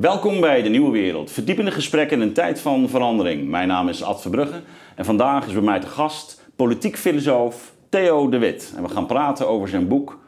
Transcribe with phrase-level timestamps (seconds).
[0.00, 1.30] Welkom bij De Nieuwe Wereld.
[1.30, 3.48] Verdiepende gesprekken in een tijd van verandering.
[3.48, 4.62] Mijn naam is Ad Verbrugge
[4.96, 8.72] en vandaag is bij mij te gast politiek filosoof Theo de Wit.
[8.76, 10.18] En we gaan praten over zijn boek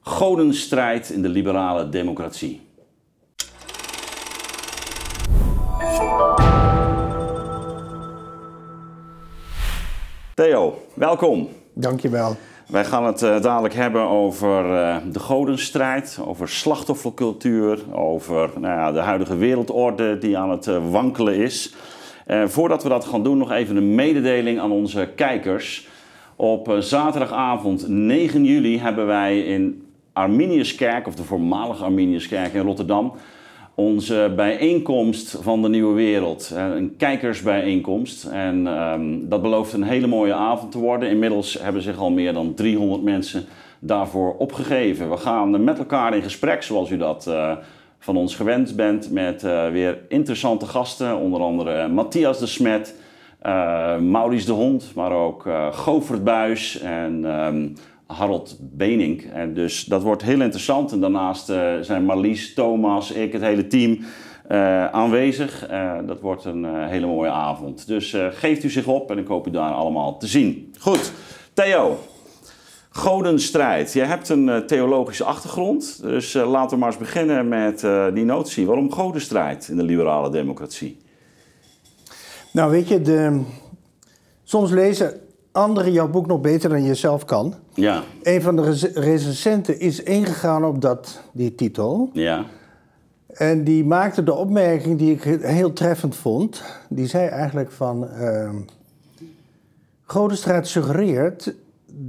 [0.00, 2.60] Godenstrijd in de liberale democratie.
[10.34, 11.48] Theo, welkom.
[11.72, 12.36] Dankjewel.
[12.68, 18.92] Wij gaan het uh, dadelijk hebben over uh, de godenstrijd, over slachtoffercultuur, over nou ja,
[18.92, 21.74] de huidige wereldorde die aan het uh, wankelen is.
[22.46, 25.88] voordat we dat gaan doen, nog even een mededeling aan onze kijkers.
[26.36, 33.12] Op zaterdagavond 9 juli hebben wij in Arminiuskerk, of de voormalige Arminiuskerk in Rotterdam,
[33.78, 36.52] onze bijeenkomst van de Nieuwe Wereld.
[36.54, 38.24] Een kijkersbijeenkomst.
[38.24, 41.10] En um, dat belooft een hele mooie avond te worden.
[41.10, 43.44] Inmiddels hebben zich al meer dan 300 mensen
[43.78, 45.10] daarvoor opgegeven.
[45.10, 47.56] We gaan met elkaar in gesprek, zoals u dat uh,
[47.98, 51.16] van ons gewend bent, met uh, weer interessante gasten.
[51.16, 52.94] Onder andere Matthias de Smet,
[53.46, 57.74] uh, Maurice de Hond, maar ook Govert Buis en um,
[58.08, 59.22] Harold Benink.
[59.22, 60.92] En dus dat wordt heel interessant.
[60.92, 63.98] En daarnaast uh, zijn Marlies, Thomas, ik, het hele team
[64.50, 65.68] uh, aanwezig.
[66.06, 67.86] Dat wordt een hele mooie avond.
[67.86, 70.74] Dus geeft u zich op en ik hoop u daar allemaal te zien.
[70.78, 71.12] Goed,
[71.52, 71.98] Theo.
[72.90, 73.92] Godenstrijd.
[73.92, 76.02] Je hebt een theologische achtergrond.
[76.02, 77.80] Dus laten we maar eens beginnen met
[78.14, 78.66] die notie.
[78.66, 80.98] Waarom godenstrijd in de liberale democratie?
[82.52, 83.42] Nou, weet je, de...
[84.44, 85.20] soms lezen
[85.58, 87.54] anderen jouw boek nog beter dan je zelf kan.
[87.74, 88.02] Ja.
[88.22, 92.10] Een van de recensenten is ingegaan op dat, die titel.
[92.12, 92.44] Ja.
[93.26, 96.62] En die maakte de opmerking die ik heel treffend vond.
[96.88, 98.08] Die zei eigenlijk van...
[98.20, 98.50] Uh,
[100.02, 101.54] Godenstrijd suggereert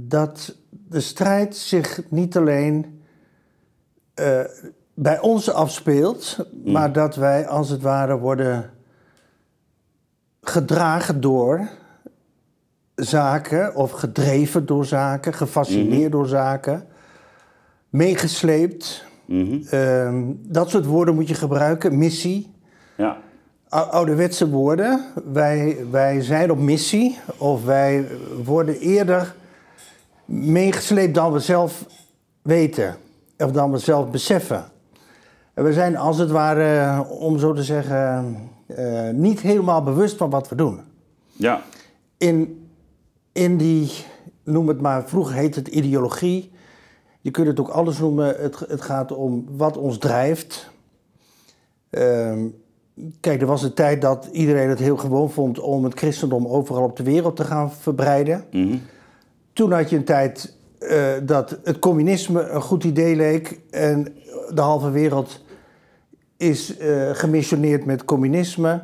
[0.08, 0.54] dat
[0.88, 3.02] de strijd zich niet alleen
[4.20, 4.40] uh,
[4.94, 6.46] bij ons afspeelt...
[6.64, 6.72] Mm.
[6.72, 8.70] maar dat wij als het ware worden
[10.40, 11.68] gedragen door
[13.04, 16.86] zaken of gedreven door zaken, gefascineerd mm door zaken,
[17.88, 19.04] meegesleept.
[19.26, 21.98] Mm dat soort woorden moet je gebruiken.
[21.98, 22.52] Missie.
[22.96, 23.16] Ja.
[23.68, 25.04] Ouderwetse woorden.
[25.32, 28.06] Wij, wij zijn op missie of wij
[28.44, 29.34] worden eerder
[30.24, 31.86] meegesleept dan we zelf
[32.42, 32.96] weten
[33.38, 34.64] of dan we zelf beseffen.
[35.54, 38.36] En we zijn als het ware, om zo te zeggen,
[38.78, 40.80] uh, niet helemaal bewust van wat we doen.
[41.32, 41.60] Ja.
[42.18, 42.59] In
[43.32, 43.90] in die,
[44.44, 46.50] noem het maar, vroeger heet het ideologie.
[47.20, 48.36] Je kunt het ook alles noemen.
[48.38, 50.70] Het, het gaat om wat ons drijft.
[51.90, 52.46] Ehm,
[53.20, 56.82] kijk, er was een tijd dat iedereen het heel gewoon vond om het christendom overal
[56.82, 58.44] op de wereld te gaan verbreiden.
[58.50, 58.76] Mhm.
[59.52, 64.14] Toen had je een tijd uh, dat het communisme een goed idee leek en
[64.54, 65.40] de halve wereld
[66.36, 68.82] is uh, gemissioneerd met communisme.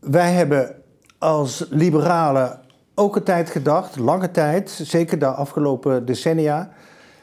[0.00, 0.74] Wij hebben
[1.18, 2.60] als liberalen
[2.98, 6.70] ook een tijd gedacht, lange tijd, zeker de afgelopen decennia,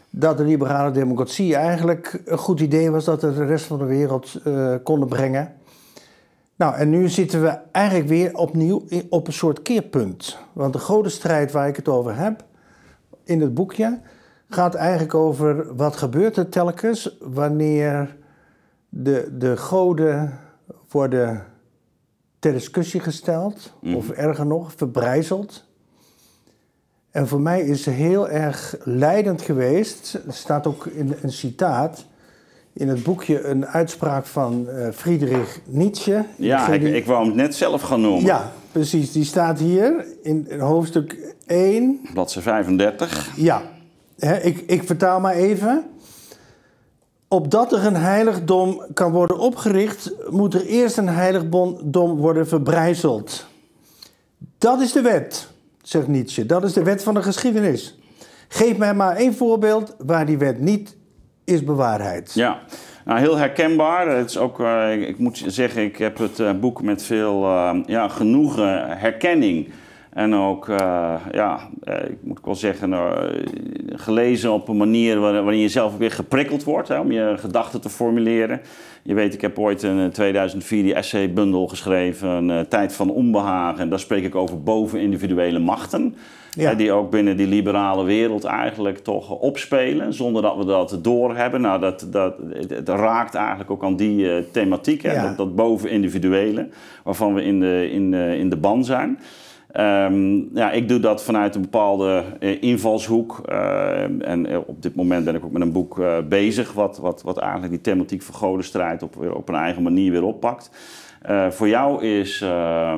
[0.10, 3.86] dat de liberale democratie eigenlijk een goed idee was dat het de rest van de
[3.86, 5.54] wereld uh, konden brengen.
[6.56, 10.38] Nou, en nu zitten we eigenlijk weer opnieuw op een soort keerpunt.
[10.54, 12.44] Want de grote strijd waar ik het over heb
[13.24, 14.00] in het boekje
[14.50, 18.18] gaat eigenlijk over wat gebeurt er telkens wanneer
[18.90, 20.40] de, de goden
[20.90, 21.44] worden
[22.46, 23.96] ter discussie gesteld, mm.
[23.96, 25.64] of erger nog, verbrijzeld.
[27.12, 32.06] En voor mij is heel erg leidend geweest, er staat ook in een citaat
[32.74, 36.26] in het boekje een uitspraak van uh, Friedrich Nietzsche.
[36.38, 38.26] Ja, ik, ik wou hem net zelf gaan noemen.
[38.26, 39.12] Ja, precies.
[39.12, 42.00] Die staat hier in hoofdstuk 1.
[42.14, 43.32] Bladzijde 35.
[43.36, 43.62] Ja,
[44.42, 45.84] ik, ik vertaal maar even.
[47.28, 53.46] Opdat er een heiligdom kan worden opgericht, moet er eerst een heiligdom worden verbrijzeld.
[54.58, 55.54] Dat is de wet
[55.88, 56.46] zegt Nietzsche.
[56.46, 57.98] Dat is de wet van de geschiedenis.
[58.48, 60.96] Geef mij maar één voorbeeld waar die wet niet
[61.44, 62.32] is bewaarheid.
[62.34, 62.60] Ja,
[63.06, 64.08] nou, heel herkenbaar.
[64.08, 67.78] Het is ook, uh, ik moet zeggen, ik heb het uh, boek met veel uh,
[67.86, 69.70] ja, genoegen, herkenning.
[70.16, 70.66] En ook,
[71.32, 72.94] ja, ik moet wel zeggen,
[73.88, 77.90] gelezen op een manier waarin je zelf weer geprikkeld wordt hè, om je gedachten te
[77.90, 78.62] formuleren.
[79.04, 83.82] Je weet, ik heb ooit in 2004 die essaybundel geschreven, Tijd van Onbehagen.
[83.82, 86.16] En daar spreek ik over bovenindividuele machten.
[86.54, 86.74] Ja.
[86.74, 91.62] die ook binnen die liberale wereld eigenlijk toch opspelen, zonder dat we dat doorhebben.
[91.62, 92.36] Nou, dat, dat,
[92.68, 96.68] het, raakt eigenlijk ook aan die uh, thematiek, hè, dat, dat bovenindividuele,
[97.04, 99.20] waarvan we in de, in, in de ban zijn.
[99.76, 103.42] Ehm, ja, ik doe dat vanuit een bepaalde eh, invalshoek.
[103.50, 106.98] Uh, en eh, op dit moment ben ik ook met een boek uh, bezig, wat,
[106.98, 110.70] wat, wat eigenlijk die thematiek van godenstrijd op, weer op een eigen manier weer oppakt.
[111.50, 112.94] Voor jou is uh,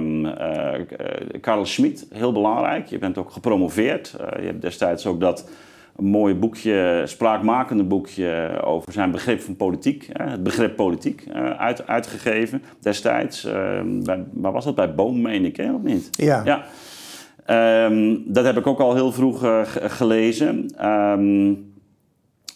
[1.42, 2.88] Karel Schmid heel belangrijk.
[2.88, 4.16] Je bent ook gepromoveerd.
[4.40, 5.50] je hebt destijds ook dat
[5.98, 10.10] een mooi boekje, spraakmakende boekje over zijn begrip van politiek.
[10.14, 11.28] het begrip politiek
[11.58, 13.46] uit, uitgegeven destijds.
[13.46, 14.76] Ehm, bij, waar was dat?
[14.76, 15.74] Bij Boom, meen ik, hè?
[15.74, 16.10] of niet?
[16.12, 16.42] Ja.
[16.46, 16.66] ja.
[17.86, 20.86] Um, dat heb ik ook al heel vroeg uh, gelezen.
[20.86, 21.76] Um,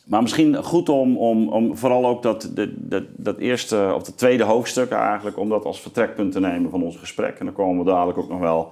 [0.06, 4.44] maar misschien goed om, om, om vooral ook dat, dat, dat eerste of dat tweede
[4.44, 7.40] hoofdstuk eigenlijk, om dat als vertrekpunt te nemen van ons gesprek.
[7.40, 8.72] En dan komen we dadelijk ook nog wel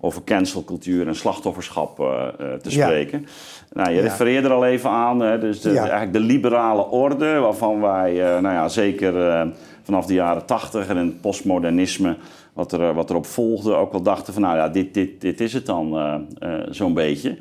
[0.00, 2.26] over cancelcultuur en slachtofferschap uh,
[2.62, 3.20] te spreken.
[3.20, 3.82] Ja.
[3.82, 7.80] Nou, je refereerde er al even aan, hè, dus de, eigenlijk de liberale orde, waarvan
[7.80, 9.46] wij, uh, nou ja, zeker
[9.82, 12.16] vanaf de jaren tachtig en het postmodernisme,
[12.52, 15.52] wat, er, wat erop volgde, ook wel dachten van, nou ja, dit, dit, dit is
[15.52, 16.26] het dan
[16.70, 17.38] zo'n beetje.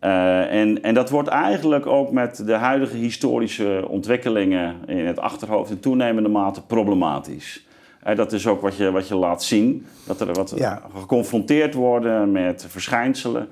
[0.00, 5.80] en, en dat wordt eigenlijk ook met de huidige historische ontwikkelingen in het achterhoofd in
[5.80, 7.65] toenemende mate problematisch
[8.14, 9.86] dat is ook wat je, wat je laat zien.
[10.06, 10.82] Dat er wat ja.
[10.98, 13.48] geconfronteerd worden met verschijnselen.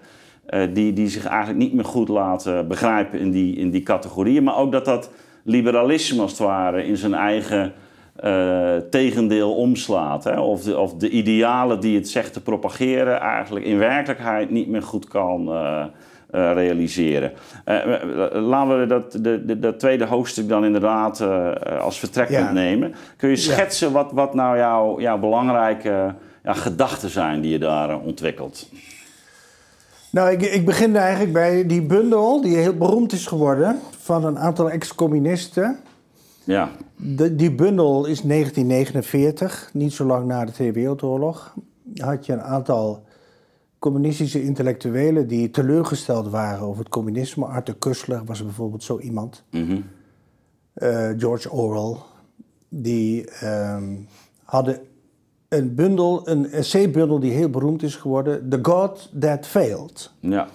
[0.49, 4.43] Uh, die, die zich eigenlijk niet meer goed laten begrijpen in die, in die categorieën.
[4.43, 5.11] Maar ook dat dat
[5.43, 7.73] liberalisme als het ware in zijn eigen
[8.25, 10.25] uh, tegendeel omslaat.
[10.25, 10.41] Hè?
[10.41, 14.83] Of, de, of de idealen die het zegt te propageren eigenlijk in werkelijkheid niet meer
[14.83, 15.85] goed kan uh,
[16.35, 17.33] uh, realiseren.
[17.67, 17.77] Uh,
[18.33, 22.53] laten we dat, de, de, dat tweede hoofdstuk dan inderdaad uh, als vertrekpunt ja.
[22.53, 22.95] nemen.
[23.17, 23.93] Kun je schetsen ja.
[23.93, 24.59] wat, wat nou
[25.01, 28.69] jouw, belangrijke ja, gedachten zijn die je daar ontwikkelt?
[30.11, 34.39] Nou, ik, ik begin eigenlijk bij die bundel die heel beroemd is geworden van een
[34.39, 35.79] aantal ex-communisten.
[36.45, 36.71] Ja.
[36.97, 41.55] De, die bundel is 1949, niet zo lang na de Tweede Wereldoorlog.
[41.97, 43.05] Had je een aantal
[43.85, 47.45] communistische intellectuelen die teleurgesteld waren over het communisme.
[47.45, 49.43] Arthur Kussler was bijvoorbeeld zo iemand.
[49.51, 49.85] Mm -hmm.
[50.75, 51.97] uh, George Orwell.
[52.69, 54.07] Die um,
[54.45, 54.79] hadden
[55.49, 58.49] een bundel, een essaybundel die heel beroemd is geworden.
[58.49, 60.11] The God That Failed.
[60.21, 60.49] Ja.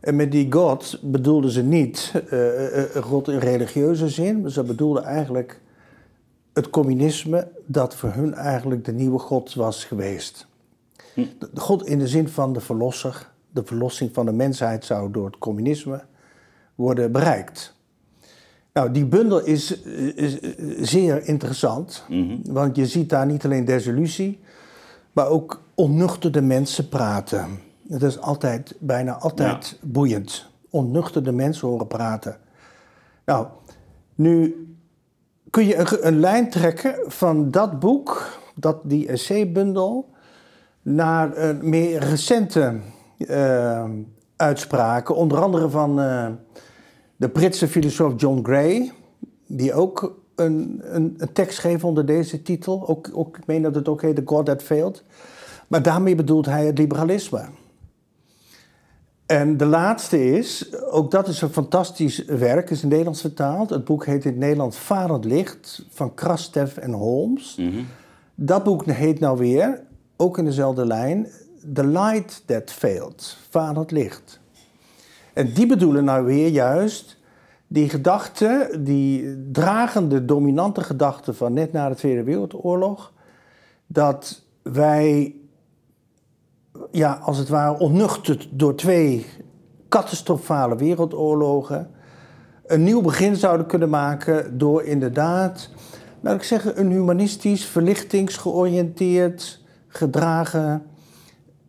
[0.00, 4.40] En met die God bedoelden ze niet uh, God in religieuze zin.
[4.40, 5.60] Maar ze bedoelden eigenlijk
[6.52, 10.46] het communisme dat voor hun eigenlijk de nieuwe God was geweest.
[11.54, 15.38] God in de zin van de verlosser, de verlossing van de mensheid zou door het
[15.38, 16.04] communisme
[16.74, 17.74] worden bereikt.
[18.72, 19.82] Nou, die bundel is,
[20.14, 20.40] is
[20.90, 22.40] zeer interessant, mm-hmm.
[22.44, 24.40] want je ziet daar niet alleen desillusie,
[25.12, 27.58] maar ook onnuchterde mensen praten.
[27.82, 29.88] Dat is altijd, bijna altijd ja.
[29.88, 30.46] boeiend.
[30.70, 32.36] Onnuchterde mensen horen praten.
[33.24, 33.46] Nou,
[34.14, 34.66] nu
[35.50, 40.08] kun je een, een lijn trekken van dat boek, dat, die essaybundel,
[40.86, 42.74] naar uh, meer recente
[43.18, 43.84] uh,
[44.36, 45.16] uitspraken.
[45.16, 46.26] Onder andere van uh,
[47.16, 48.92] de Britse filosoof John Gray,
[49.46, 52.88] die ook een, een, een, tekst schreef onder deze titel.
[52.88, 55.04] Ook, ook, ik meen dat het ook heet The God That Failed.
[55.66, 57.44] Maar daarmee bedoelt hij het liberalisme.
[59.26, 63.70] En de laatste is, ook dat is een fantastisch werk, is in Nederlands vertaald.
[63.70, 67.56] Het boek heet in het Nederlands Varend Licht van Krastev en Holmes.
[67.56, 67.86] Mm-hmm.
[68.34, 69.85] Dat boek heet nou weer
[70.16, 71.28] ook in dezelfde lijn,
[71.72, 74.40] The Light That Failed, het licht.
[75.32, 77.16] En die bedoelen nou weer juist
[77.66, 83.12] die gedachte, die dragende, dominante gedachte van net na de Tweede Wereldoorlog,
[83.86, 85.34] dat wij,
[86.90, 89.26] ja, als het ware onnuchterd door twee
[89.88, 91.90] catastrofale wereldoorlogen,
[92.66, 95.70] een nieuw begin zouden kunnen maken door inderdaad,
[96.20, 100.82] laat ik zeggen, een humanistisch, verlichtingsgeoriënteerd, gedragen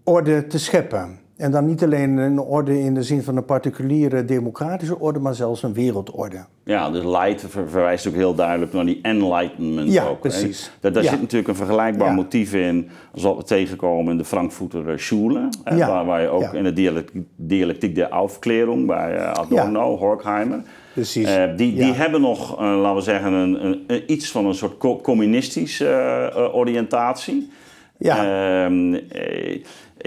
[0.04, 1.20] orde te scheppen.
[1.38, 5.36] En dan niet alleen een orde in de zin van een particuliere democratische orde, maar
[5.36, 6.46] zelfs een wereldorde.
[6.64, 10.20] Ja, dus light verwijst ook heel duidelijk naar die enlightenment ja, ook.
[10.20, 10.72] precies.
[10.80, 11.10] Daar, daar ja.
[11.10, 12.14] zit natuurlijk een vergelijkbaar Ja.
[12.14, 15.50] motief in, als wat we tegenkomen in de Frankfurter Schule.
[15.64, 15.88] hè, Ja.
[15.88, 20.62] Waar, waar je ook in de dialectiek, dialectiek der Aufklärung bij eh, Adorno, Horkheimer.
[20.94, 21.26] Precies.
[21.28, 24.78] Eh, die, die hebben nog, eh, laten we zeggen, een, een, iets van een soort
[24.78, 27.50] co- communistische oriëntatie.
[27.98, 28.18] Ja.
[28.66, 29.62] Ehm, eh,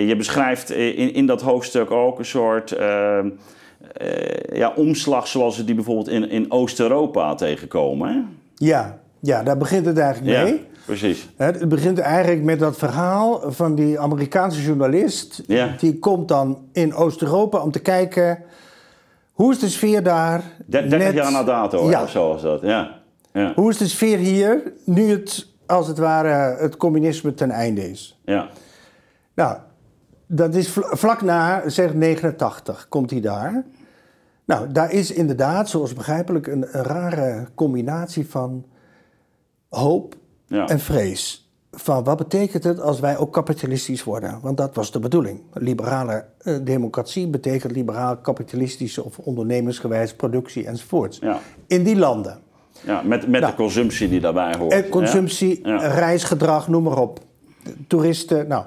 [0.09, 3.29] je beschrijft in, in dat hoofdstuk ook een soort ehm,
[3.97, 8.09] eh, ja, omslag zoals we die bijvoorbeeld in, in Oost-Europa tegenkomen.
[8.09, 8.21] Hè?
[8.67, 10.53] Ja, ja, daar begint het eigenlijk mee.
[10.55, 11.29] Ja, precies.
[11.37, 15.43] Hè, Het begint eigenlijk met dat verhaal van die Amerikaanse journalist.
[15.47, 15.75] Ja.
[15.79, 18.39] Die komt dan in Oost-Europa om te kijken
[19.33, 20.43] hoe is de sfeer daar.
[20.67, 22.03] Der- 30 net- jaar na dato, Ja.
[22.03, 22.61] of zo was dat.
[22.63, 22.99] Ja.
[23.33, 23.53] Ja.
[23.55, 28.21] Hoe is de sfeer hier nu het, als het ware, het communisme ten einde is?
[28.25, 28.49] Ja.
[29.35, 29.59] Nou,
[30.27, 33.65] dat is vla- vlak na, zeg 89, komt hij daar.
[34.45, 38.65] Nou, daar is inderdaad, zoals begrijpelijk, een, een rare combinatie van
[39.69, 40.15] hoop
[40.47, 40.67] Ja.
[40.69, 41.51] en vrees.
[41.73, 44.39] Van wat betekent het als wij ook kapitalistisch worden?
[44.43, 45.41] Want dat was de bedoeling.
[45.53, 51.19] Liberale eh, democratie betekent liberaal kapitalistische of ondernemersgewijs productie enzovoorts.
[51.19, 51.39] Ja.
[51.67, 52.39] In die landen.
[52.85, 53.53] Ja, met met Nou.
[53.53, 54.73] de consumptie die daarbij hoort.
[54.73, 55.77] En consumptie, Ja.
[55.77, 57.21] Reisgedrag, noem maar op.
[57.87, 58.65] Toeristen, nou.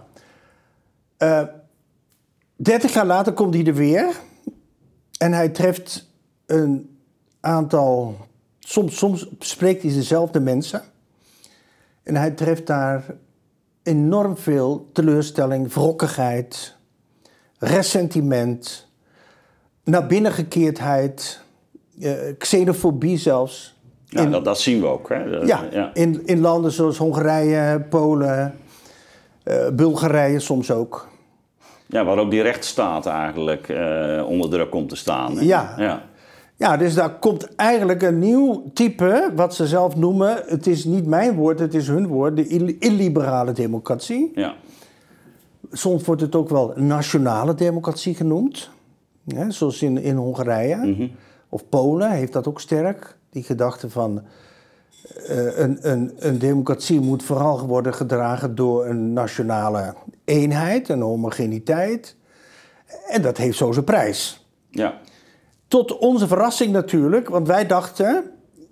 [1.18, 1.42] Eh
[2.56, 4.20] 30 jaar later komt hij er weer.
[5.18, 6.10] En hij treft
[6.46, 6.98] een
[7.40, 8.18] aantal...
[8.60, 10.82] Soms, soms spreekt hij dezelfde mensen.
[12.04, 13.04] En hij treft daar
[13.84, 16.76] enorm veel teleurstelling, wrokkigheid,
[17.58, 18.88] ressentiment,
[19.84, 21.42] naar binnengekeerdheid,
[22.02, 23.78] eh, xenofobie zelfs.
[24.14, 25.10] Ja, In- dat, dat zien we ook.
[25.10, 25.30] Hè.
[25.30, 25.90] De- ja, ja.
[25.94, 28.54] In, in landen zoals Hongarije, Polen,
[29.44, 31.08] eh, Bulgarije soms ook.
[31.88, 35.38] Ja, waar ook die rechtsstaat eigenlijk eh, onder druk komt te staan.
[35.38, 35.44] hè.
[35.44, 35.74] Ja.
[35.78, 36.02] ja.
[36.56, 41.06] Ja, dus daar komt eigenlijk een nieuw type, wat ze zelf noemen, het is niet
[41.06, 44.32] mijn woord, het is hun woord, de ill- illiberale democratie.
[44.36, 44.54] Ja.
[45.72, 48.70] Soms wordt het ook wel nationale democratie genoemd,
[49.28, 51.10] hè, zoals in, in Hongarije.
[51.50, 54.22] Of Polen heeft dat ook sterk, die gedachte van
[55.28, 59.94] eh, een, een, een democratie moet vooral worden gedragen door een nationale
[60.26, 62.16] eenheid, een homogeniteit.
[63.08, 64.48] En dat heeft zo zijn prijs.
[64.70, 65.02] ja.
[65.68, 68.24] Tot onze verrassing natuurlijk, want wij dachten,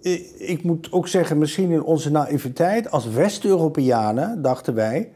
[0.03, 5.11] i- ik moet ook zeggen, misschien in onze naïviteit, als West-Europeanen dachten wij,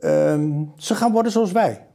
[0.00, 1.86] ehm, ze gaan worden zoals wij.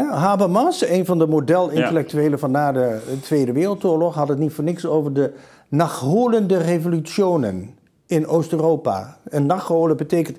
[0.00, 4.86] Habermas, een van de modelintellectuelen van na de Tweede Wereldoorlog, had het niet voor niks
[4.86, 5.32] over de
[5.68, 7.70] nachholende revolutionen
[8.06, 9.16] in Oost-Europa.
[9.30, 10.38] En nachholen betekent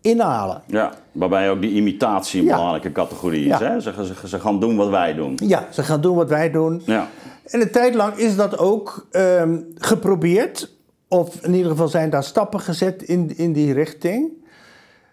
[0.00, 0.62] inhalen.
[0.66, 2.54] Ja, waarbij ook die imitatie een Ja.
[2.54, 3.58] belangrijke categorie is.
[3.58, 3.70] Ja.
[3.70, 3.80] Hè?
[3.80, 5.38] Ze, ze, ze gaan doen wat wij doen.
[5.42, 6.82] Ja, ze gaan doen wat wij doen.
[6.84, 7.08] Ja,
[7.44, 10.74] En een tijd lang is dat ook ehm, geprobeerd.
[11.08, 14.30] Of in ieder geval zijn daar stappen gezet in, in die richting.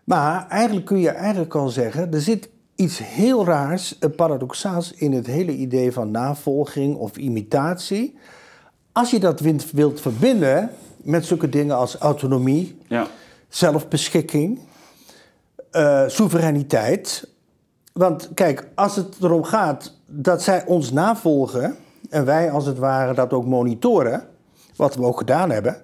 [0.04, 2.50] Maar eigenlijk kun je eigenlijk al zeggen, er zit
[2.84, 8.18] iets heel raars, eh, paradoxaals in het hele idee van navolging of imitatie.
[8.92, 9.40] Als je dat
[9.72, 10.70] wilt, verbinden
[11.02, 13.08] met zulke dingen als autonomie, ja,
[13.50, 14.60] zelfbeschikking,
[15.72, 17.30] eh, soevereiniteit.
[17.94, 21.76] Want kijk, als het erom gaat dat zij ons navolgen
[22.10, 24.28] en wij als het ware dat ook monitoren,
[24.76, 25.82] wat we ook gedaan hebben,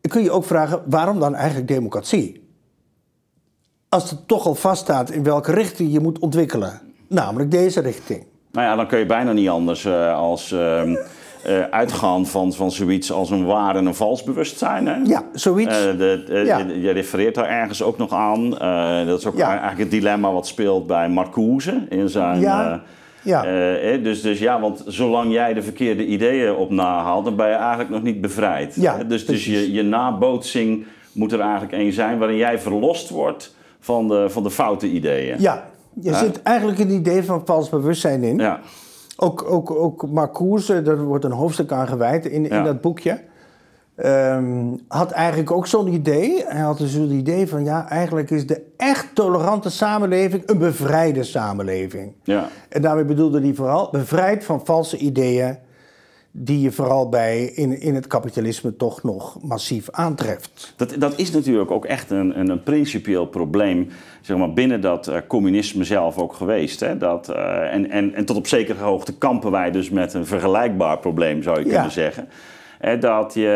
[0.00, 2.47] kun je ook vragen waarom dan eigenlijk democratie?
[3.88, 8.24] Als het toch al vaststaat in welke richting je moet ontwikkelen, namelijk deze richting.
[8.52, 10.96] nou ja, dan kun je bijna niet anders eh, als ehm,
[11.44, 14.86] eh, uitgaan van, van zoiets als een waar en een vals bewustzijn.
[14.86, 14.94] Hè?
[15.04, 15.86] Ja, zoiets.
[15.86, 16.58] Eh, de, Ja.
[16.58, 18.50] je, je refereert daar ergens ook nog aan.
[19.06, 19.48] Dat is ook Ja.
[19.48, 22.40] eigenlijk het dilemma wat speelt bij Marcuse in zijn.
[22.40, 22.82] Ja.
[23.22, 23.42] Ja.
[23.96, 27.90] dus, dus ja, want zolang jij de verkeerde ideeën op nahaalt, dan ben je eigenlijk
[27.90, 28.74] nog niet bevrijd.
[28.74, 33.54] Ja, dus dus je, je nabootsing moet er eigenlijk één zijn waarin jij verlost wordt
[33.80, 35.40] van de, van de foute ideeën.
[35.40, 35.70] Ja,
[36.00, 38.38] je zit eigenlijk een idee van vals bewustzijn in.
[38.38, 38.60] Ja.
[39.16, 43.20] Ook, ook, ook Marcuse, daar wordt een hoofdstuk aan gewijd in, in dat boekje.
[43.96, 46.44] ehm, had eigenlijk ook zo'n idee.
[46.46, 51.22] Hij had dus het idee van ja, eigenlijk is de echt tolerante samenleving een bevrijde
[51.22, 52.12] samenleving.
[52.22, 52.48] Ja.
[52.68, 55.58] En daarmee bedoelde hij vooral bevrijd van valse ideeën
[56.40, 60.74] die je vooral bij in, in het kapitalisme toch nog massief aantreft.
[60.76, 63.88] Dat, dat is natuurlijk ook echt een, een, een principieel probleem
[64.20, 66.80] zeg maar, binnen dat eh, communisme zelf ook geweest.
[66.80, 66.96] Hè?
[66.98, 70.98] Dat, eh, en, en, en tot op zekere hoogte kampen wij dus met een vergelijkbaar
[70.98, 71.72] probleem, zou je Ja.
[71.72, 72.28] kunnen zeggen.
[72.78, 73.48] Eh, dat je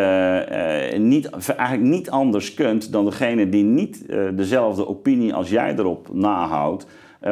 [0.48, 6.08] eh, niet, eigenlijk niet anders kunt dan degene die niet dezelfde opinie als jij erop
[6.12, 6.86] nahoudt,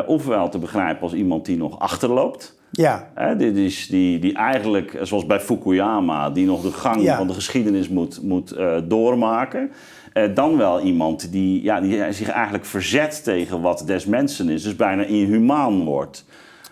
[0.07, 2.60] ofwel te begrijpen als iemand die nog achterloopt.
[2.71, 7.17] Ja, Hè, is die, die eigenlijk, zoals bij Fukuyama, die nog de gang Ja.
[7.17, 9.71] van de geschiedenis moet, moet eh, doormaken.
[10.13, 14.63] Eh, dan wel iemand die, ja, die zich eigenlijk verzet tegen wat des mensen is.
[14.63, 16.25] Dus bijna inhumaan wordt.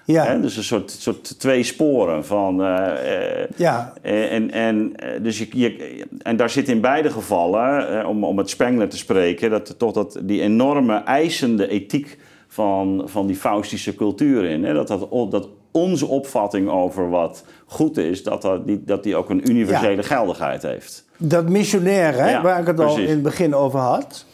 [0.04, 2.62] ja, Hè, dus een soort, soort twee sporen van...
[2.62, 7.10] eh, eh, ja, eh, En, en, eh, dus je, je, en daar zit in beide
[7.10, 12.18] gevallen, eh, om, om met Spengler te spreken, dat toch dat, die enorme eisende ethiek
[12.48, 14.64] van, van die Faustische cultuur in.
[14.64, 14.74] Hè?
[14.74, 19.30] Dat, dat, dat onze opvatting over wat goed is, dat dat, die, dat die ook
[19.30, 21.04] een universele geldigheid heeft.
[21.16, 24.24] Dat missionair, hè, Ja, waar ik het al in het begin over had.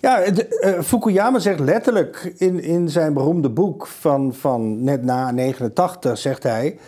[0.00, 5.30] Ja, de, eh, Fukuyama zegt letterlijk in, in zijn beroemde boek van, van net na
[5.30, 6.78] 89, zegt hij...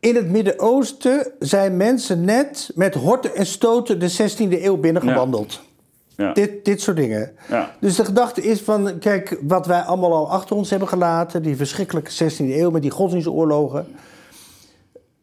[0.00, 5.60] In het Midden-Oosten zijn mensen net met horten en stoten de 16e eeuw binnengewandeld.
[6.16, 6.32] Ja.
[6.32, 7.32] Dit, dit soort dingen.
[7.48, 7.70] Ja.
[7.80, 11.56] Dus de gedachte is van, kijk, wat wij allemaal al achter ons hebben gelaten, die
[11.56, 13.86] verschrikkelijke 16e eeuw met die godsdienstoorlogen,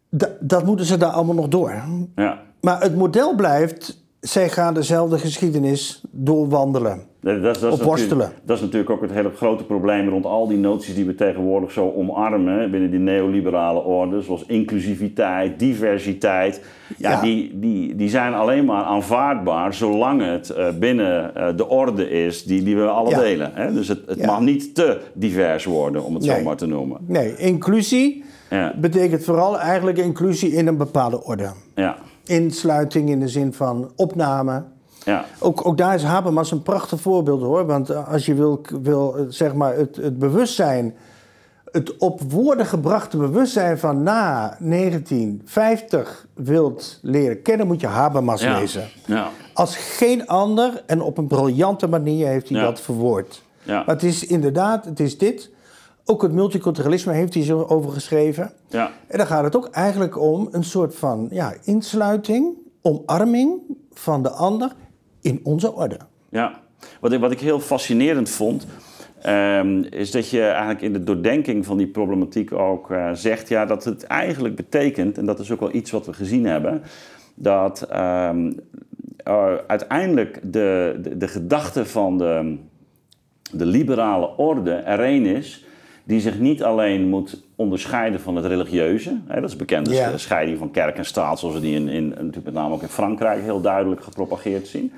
[0.10, 1.84] da- dat moeten ze daar allemaal nog door.
[2.16, 2.42] Ja.
[2.62, 7.02] Maar het model blijft, zij gaan dezelfde geschiedenis doorwandelen.
[7.20, 8.18] Dat, dat, dat, is Op worstelen.
[8.18, 11.16] natuurlijk- dat is natuurlijk ook het hele grote probleem rond al die noties die we
[11.16, 16.62] tegenwoordig zo omarmen binnen die neoliberale orde, zoals inclusiviteit, diversiteit.
[16.98, 17.22] Ja, Ja.
[17.22, 22.44] Die, die, die zijn alleen maar aanvaardbaar zolang het eh, binnen eh, de orde is
[22.44, 23.20] die, die we alle Ja.
[23.20, 23.52] delen.
[23.54, 23.74] Hè?
[23.74, 24.26] Dus het, het Ja.
[24.26, 26.98] mag niet te divers worden, om het zo maar te noemen.
[27.08, 28.24] Nee, inclusie
[28.76, 31.52] betekent vooral eigenlijk inclusie in een bepaalde orde.
[31.76, 34.64] Ja, Insluiting in de zin van opname.
[35.06, 37.66] ja, Ook, ook daar is Habermas een prachtig voorbeeld hoor.
[37.66, 40.96] Want eh, als je wil, wil eh, zeg maar het, het bewustzijn,
[41.72, 48.60] het op woorden gebrachte bewustzijn van na 1950 wilt leren kennen, moet je Habermas ja.
[48.60, 48.88] lezen.
[49.06, 53.44] Ja, Als geen ander en op een briljante manier heeft hij dat verwoord.
[53.66, 55.52] Maar het is inderdaad, het is dit.
[56.06, 58.52] Ook het multiculturalisme heeft hij zo over geschreven.
[58.68, 58.92] ja.
[59.08, 63.60] En dan gaat het ook eigenlijk om een soort van ja, insluiting, omarming
[63.94, 64.72] van de ander
[65.22, 65.98] in onze orde.
[66.30, 66.60] Ja,
[67.00, 68.68] wat ik, wat ik heel fascinerend vond,
[69.22, 73.66] ehm, is dat je eigenlijk in de doordenking van die problematiek ook eh, zegt ja,
[73.66, 76.82] dat het eigenlijk betekent, en dat is ook wel iets wat we gezien hebben,
[77.36, 78.52] dat ehm,
[79.18, 82.58] eh, uiteindelijk de, de, de gedachte van de,
[83.52, 85.66] de liberale orde er een is
[86.04, 89.18] die zich niet alleen moet onderscheiden van het religieuze.
[89.28, 91.88] Hè, dat is bekend, dus de scheiding van kerk en staat, zoals we die in,
[91.88, 94.92] in, natuurlijk met name ook in Frankrijk heel duidelijk gepropageerd zien.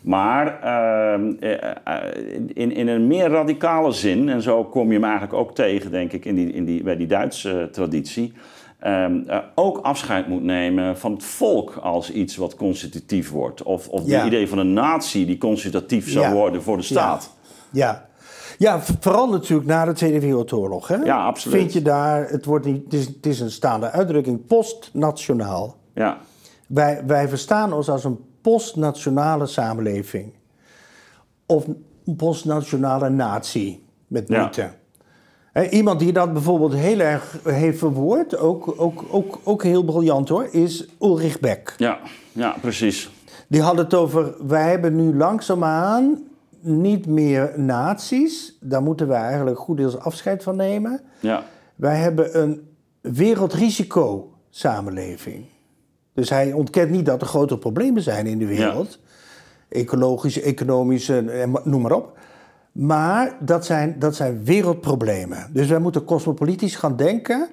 [0.00, 1.98] Maar ehm, eh,
[2.54, 6.12] in, in een meer radicale zin, en zo kom je hem eigenlijk ook tegen, denk
[6.12, 8.32] ik, in die, in die, bij die Duitse eh, traditie.
[8.78, 9.06] eh,
[9.54, 13.62] ook afscheid moet nemen van het volk als iets wat constitutief wordt.
[13.62, 14.16] Of, of Ja.
[14.18, 16.32] het idee van een natie die constitutief zou Ja.
[16.32, 17.34] worden voor de staat.
[17.72, 18.06] Ja, ja
[18.58, 20.88] v- vooral natuurlijk na de Tweede Wereldoorlog.
[20.88, 20.94] Hè?
[20.96, 21.58] Ja, absoluut.
[21.58, 25.76] Vind je daar, het, wordt niet, het, is, het is een staande uitdrukking, postnationaal.
[25.94, 26.18] Ja,
[26.66, 30.32] Wij, wij verstaan ons als een postnationale samenleving.
[31.46, 34.40] Of een postnationale natie, met Ja.
[34.40, 34.70] moeite.
[35.70, 40.48] Iemand die dat bijvoorbeeld heel erg heeft verwoord, ook, ook, ook, ook heel briljant hoor,
[40.50, 41.74] is Ulrich Beck.
[41.76, 41.98] ja,
[42.32, 43.10] ja precies.
[43.48, 46.18] Die had het over, wij hebben nu langzaamaan
[46.66, 48.56] niet meer naties.
[48.60, 51.00] Daar moeten wij eigenlijk goed deels afscheid van nemen.
[51.20, 52.68] Ja, Wij hebben een
[53.00, 55.44] wereldrisico samenleving.
[56.12, 58.98] Dus hij ontkent niet dat er grote problemen zijn in de wereld.
[59.68, 62.18] Ecologische, economische, noem maar op.
[62.72, 65.50] Maar dat zijn, dat zijn wereldproblemen.
[65.52, 67.48] Dus wij moeten cosmopolitisch gaan denken.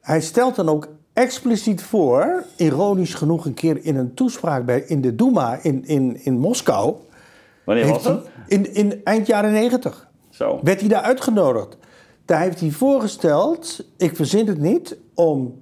[0.00, 5.00] Hij stelt dan ook expliciet voor, ironisch genoeg een keer in een toespraak bij, in
[5.00, 6.94] de Duma in, in, in Moskou.
[7.66, 8.28] Wanneer was dat?
[8.46, 10.60] in, in eind jaren negentig Zo.
[10.62, 11.76] werd hij daar uitgenodigd.
[12.24, 15.60] Daar heeft hij voorgesteld, ik verzin het niet, om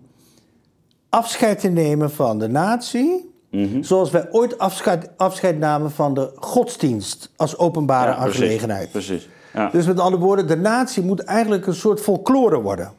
[1.08, 3.32] afscheid te nemen van de natie.
[3.50, 3.82] Mhm.
[3.82, 8.90] Zoals wij ooit afscheid, afscheid namen van de godsdienst als openbare Ja, precies, aangelegenheid.
[8.90, 9.28] Precies.
[9.54, 9.70] Ja.
[9.70, 12.92] Dus met andere woorden, de natie moet eigenlijk een soort folklore worden.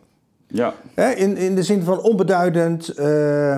[0.48, 0.74] ja.
[1.16, 3.58] In, in de zin van onbeduidend, eh,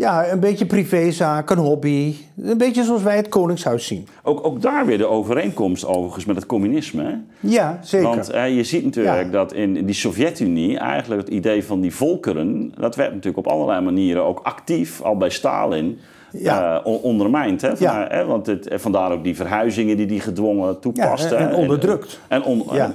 [0.00, 2.14] ja, een beetje privézaak, een hobby.
[2.42, 4.06] Een beetje zoals wij het Koningshuis zien.
[4.22, 7.02] Ook, ook daar weer de overeenkomst overigens met het communisme.
[7.04, 7.14] Hè?
[7.40, 8.08] Ja, zeker.
[8.08, 9.30] Want eh, je ziet natuurlijk Ja.
[9.30, 13.80] dat in die Sovjet-Unie eigenlijk het idee van die volkeren, dat werd natuurlijk op allerlei
[13.80, 15.98] manieren ook actief, al bij Stalin,
[16.32, 16.74] Ja.
[16.78, 17.60] eh, on- ondermijnd.
[17.60, 17.68] Hè?
[17.68, 17.74] Ja.
[17.76, 18.24] Vandaar, hè?
[18.24, 21.34] Want het, eh, vandaar ook die verhuizingen die die gedwongen toepaste.
[21.34, 22.20] en onderdrukt.
[22.28, 22.84] En, on- Ja.
[22.84, 22.94] en,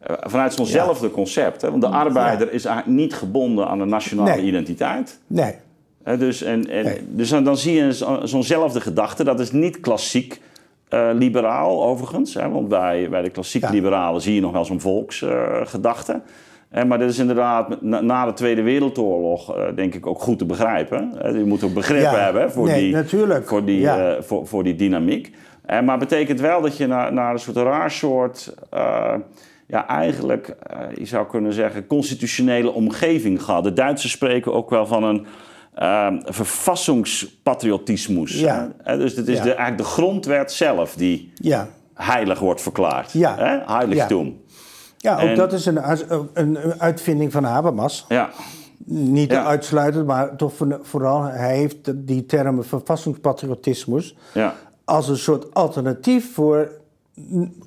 [0.00, 1.62] eh, vanuit zo'nzelfde concept.
[1.62, 1.70] Hè?
[1.70, 4.44] Want de arbeider is eigenlijk niet gebonden aan de nationale Nee.
[4.44, 5.18] identiteit.
[5.26, 5.54] Nee.
[6.16, 6.98] Dus en, en, Nee.
[7.08, 9.24] dus dan, dan zie je zo- zo'nzelfde gedachte.
[9.24, 10.40] Dat is niet klassiek
[10.88, 12.34] eh, liberaal overigens.
[12.34, 13.70] Hè, want bij, bij de klassiek Ja.
[13.70, 16.20] liberalen zie je nog wel zo'n volksgedachte.
[16.70, 20.38] Eh, maar dit is inderdaad na, na de Tweede Wereldoorlog eh, denk ik ook goed
[20.38, 21.12] te begrijpen.
[21.22, 22.14] Je moet ook begrip Ja.
[22.18, 23.48] hebben voor, Nee, die, natuurlijk.
[23.48, 24.22] Voor, die, Ja.
[24.22, 25.32] voor, voor die dynamiek.
[25.84, 28.54] Maar betekent wel dat je naar, naar een soort raar soort...
[29.66, 30.56] ja, eigenlijk,
[30.94, 33.64] je zou kunnen zeggen, constitutionele omgeving gaat.
[33.64, 35.26] De Duitsers spreken ook wel van een
[35.82, 38.40] uh, verfassingspatriotismus.
[38.40, 38.72] Ja.
[38.82, 38.98] hè.
[38.98, 39.42] dus het is Ja.
[39.42, 41.68] de, eigenlijk de grondwet zelf die Ja.
[41.94, 43.12] heilig wordt verklaard.
[43.12, 43.36] Ja.
[43.36, 43.58] Hè?
[43.74, 44.40] Heiligtum.
[44.96, 45.80] Ja, ook En- dat is een,
[46.32, 48.04] een, uitvinding van Habermas.
[48.08, 48.30] Ja.
[48.84, 49.44] Niet Ja.
[49.44, 54.54] uitsluitend, maar toch voor- vooral, hij heeft die term verfassingspatriotismus Ja.
[54.84, 56.70] als een soort alternatief voor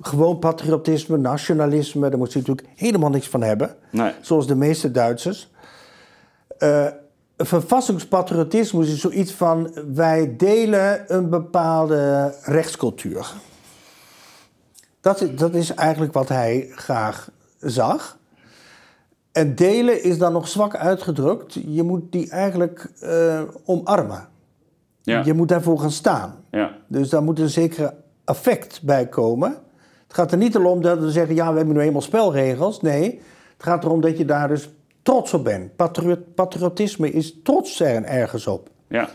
[0.00, 2.08] gewoon patriotisme, nationalisme.
[2.08, 3.74] Daar moet je natuurlijk helemaal niks van hebben.
[3.90, 4.12] Nee.
[4.20, 5.50] Zoals de meeste Duitsers.
[6.58, 6.86] Eh,
[7.44, 13.32] verfassingspatriotisme is zoiets van wij delen een bepaalde rechtscultuur.
[15.00, 18.18] Dat is, dat is eigenlijk wat hij graag zag.
[19.32, 21.58] En delen is dan nog zwak uitgedrukt.
[21.66, 24.28] Je moet die eigenlijk uh, omarmen.
[25.02, 25.22] Ja.
[25.24, 26.44] Je moet daarvoor gaan staan.
[26.50, 26.76] Ja.
[26.86, 29.50] Dus daar moet een zekere effect bij komen.
[30.02, 32.80] Het gaat er niet om dat we zeggen, ja, we hebben nu eenmaal spelregels.
[32.80, 33.20] Nee,
[33.52, 34.70] het gaat erom dat je daar dus
[35.02, 35.76] trots op bent.
[36.34, 38.68] patriotisme is trots er ergens op.
[38.88, 39.08] Ja.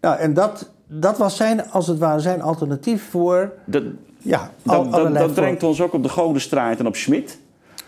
[0.00, 3.52] Nou, en dat, dat was zijn, als het ware, zijn alternatief voor...
[3.64, 3.82] Dat,
[4.18, 7.38] ja, dat, dat, dat brengt ons ook op de godenstrijd en op Schmid.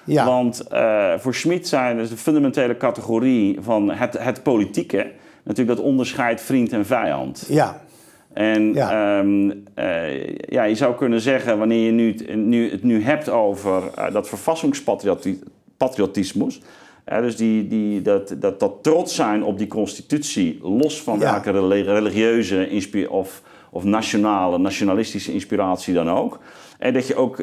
[0.05, 0.25] Ja.
[0.25, 5.11] Want uh, voor Schmid zijn dus de fundamentele categorie van het, het politieke...
[5.43, 7.45] natuurlijk dat onderscheid vriend en vijand.
[7.49, 7.81] Ja.
[8.33, 9.19] En ja.
[9.19, 13.83] Ehm, eh, ja, je zou kunnen zeggen, wanneer je nu, nu, het nu hebt over
[13.99, 16.61] uh, dat verfassingspatriotismus...
[17.05, 23.09] dus die, die, dat, dat, dat trots zijn op die constitutie, los van welke religieuze
[23.11, 26.38] of, of nationale, nationalistische inspiratie dan ook.
[26.79, 27.37] En dat je ook,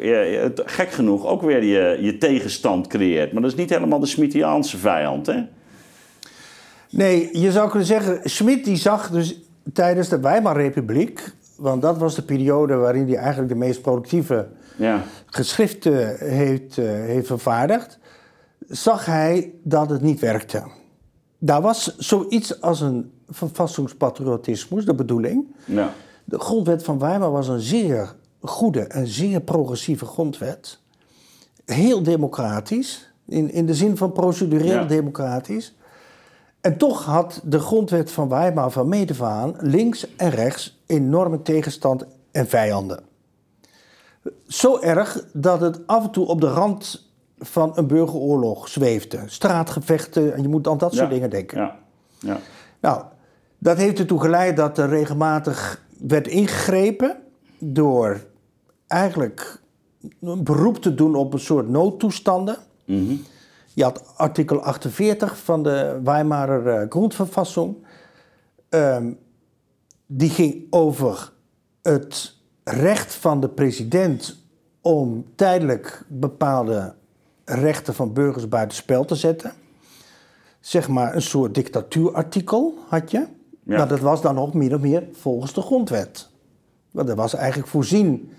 [0.65, 3.31] gek genoeg, ook weer je, je tegenstand creëert.
[3.31, 5.43] Maar dat is niet helemaal de Smithiaanse vijand, hè?
[6.91, 9.41] Nee, je zou kunnen zeggen, Schmid die zag dus
[9.73, 15.03] tijdens de Weimarrepubliek, want dat was de periode waarin hij eigenlijk de meest productieve ja.
[15.25, 17.99] geschriften heeft, uh, heeft vervaardigd,
[18.67, 20.63] zag hij dat het niet werkte.
[21.37, 25.55] Daar was zoiets als een verfassingspatriotismus, de bedoeling.
[25.65, 25.93] Ja.
[26.25, 30.79] De grondwet van Weimar was een zeer goede en zeer progressieve grondwet.
[31.65, 35.75] Heel democratisch, in, in de zin van procedureel democratisch.
[36.61, 42.05] En toch had de grondwet van Weimar van meet aan links en rechts enorme tegenstand
[42.31, 42.99] en vijanden.
[44.47, 47.08] Zo erg dat het af en toe op de rand
[47.39, 49.23] van een burgeroorlog zweefde.
[49.25, 51.57] Straatgevechten, en je moet aan dat soort dingen denken.
[51.57, 51.79] Ja.
[52.19, 52.39] Ja.
[52.79, 53.03] Nou,
[53.57, 57.17] dat heeft ertoe geleid dat er regelmatig werd ingegrepen
[57.59, 58.25] door
[58.87, 59.61] eigenlijk
[60.21, 62.57] een beroep te doen op een soort noodtoestanden.
[62.85, 63.21] Mm
[63.79, 67.75] je had artikel 48 van de Weimarer uh, Grundverfassung.
[68.69, 69.17] Um,
[70.05, 71.31] die ging over
[71.81, 74.43] het recht van de president
[74.81, 76.95] om tijdelijk bepaalde
[77.49, 79.53] rechten van burgers buitenspel te zetten.
[80.59, 83.17] Zeg maar een soort dictatuurartikel had je.
[83.63, 83.77] Ja.
[83.77, 86.29] Maar dat was dan ook meer of meer volgens de grondwet.
[86.91, 88.31] Want dat was eigenlijk voorzien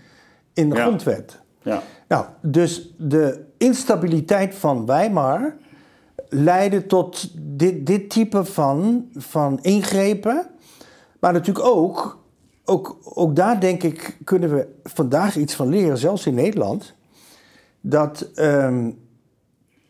[0.52, 1.40] in de grondwet.
[1.62, 1.82] Ja.
[2.08, 5.56] Nou, dus de instabiliteit van Weimar
[6.28, 10.46] leidde tot dit, dit type van, van ingrepen.
[11.20, 12.18] Maar natuurlijk ook,
[12.64, 16.94] ook, ook daar denk ik, kunnen we vandaag iets van leren, zelfs in Nederland.
[17.80, 18.98] Dat um,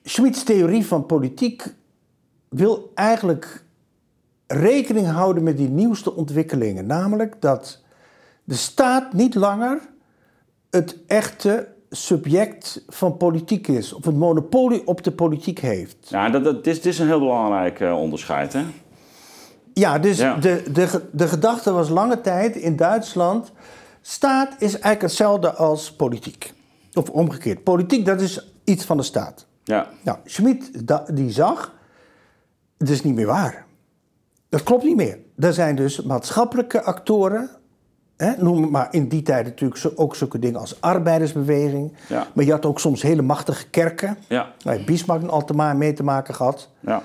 [0.03, 1.74] Schmidts theorie van politiek
[2.48, 3.64] wil eigenlijk
[4.46, 6.87] rekening houden met die nieuwste ontwikkelingen.
[6.87, 7.83] Namelijk dat
[8.44, 9.81] de staat niet langer
[10.70, 15.96] het echte subject van politiek is, of het monopolie op de politiek heeft.
[16.00, 18.64] Ja, dat, dat, dit, is een heel belangrijk uh, onderscheid, hè?
[19.74, 23.53] Ja, dus De, de, de gedachte was lange tijd in Duitsland...
[24.00, 26.53] staat is eigenlijk hetzelfde als politiek.
[26.92, 27.62] Of omgekeerd.
[27.62, 29.46] Politiek, dat is iets van de staat.
[29.64, 29.87] Ja.
[30.03, 30.70] Nou, Schmid
[31.14, 31.74] die zag,
[32.79, 33.66] het is niet meer waar.
[34.48, 35.18] Dat klopt niet meer.
[35.38, 37.50] Er zijn dus maatschappelijke actoren
[38.20, 41.92] Hè, noem maar in die tijd natuurlijk ook zulke dingen als arbeidersbeweging.
[42.09, 42.26] Ja.
[42.35, 44.16] Maar je had ook soms hele machtige kerken.
[44.29, 44.53] Ja.
[44.64, 46.68] Waar je Bismarck al te mee te maken gehad.
[46.81, 47.03] Ja.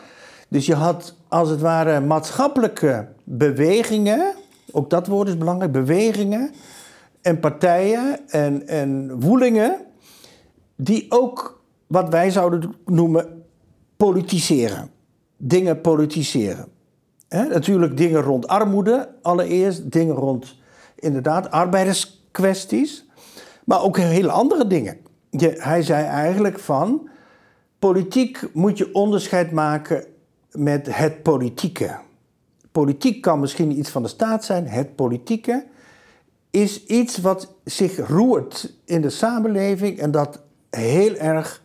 [0.47, 4.33] Dus je had als het ware maatschappelijke bewegingen.
[4.71, 5.71] Ook dat woord is belangrijk.
[5.71, 6.51] Bewegingen
[7.25, 9.77] en partijen en, en woelingen.
[10.75, 13.43] Die ook wat wij zouden noemen
[13.97, 14.89] politiseren.
[15.37, 16.67] Dingen politiseren.
[17.29, 19.91] natuurlijk dingen rond armoede allereerst.
[19.91, 20.55] Dingen rond
[20.95, 23.05] inderdaad arbeiderskwesties,
[23.63, 24.97] maar ook hele andere dingen.
[25.29, 27.09] Je, hij zei eigenlijk van,
[27.79, 30.05] politiek moet je onderscheid maken
[30.51, 31.97] met het politieke.
[32.71, 35.65] Politiek kan misschien iets van de staat zijn, het politieke
[36.55, 41.61] is iets wat zich roert in de samenleving en dat heel erg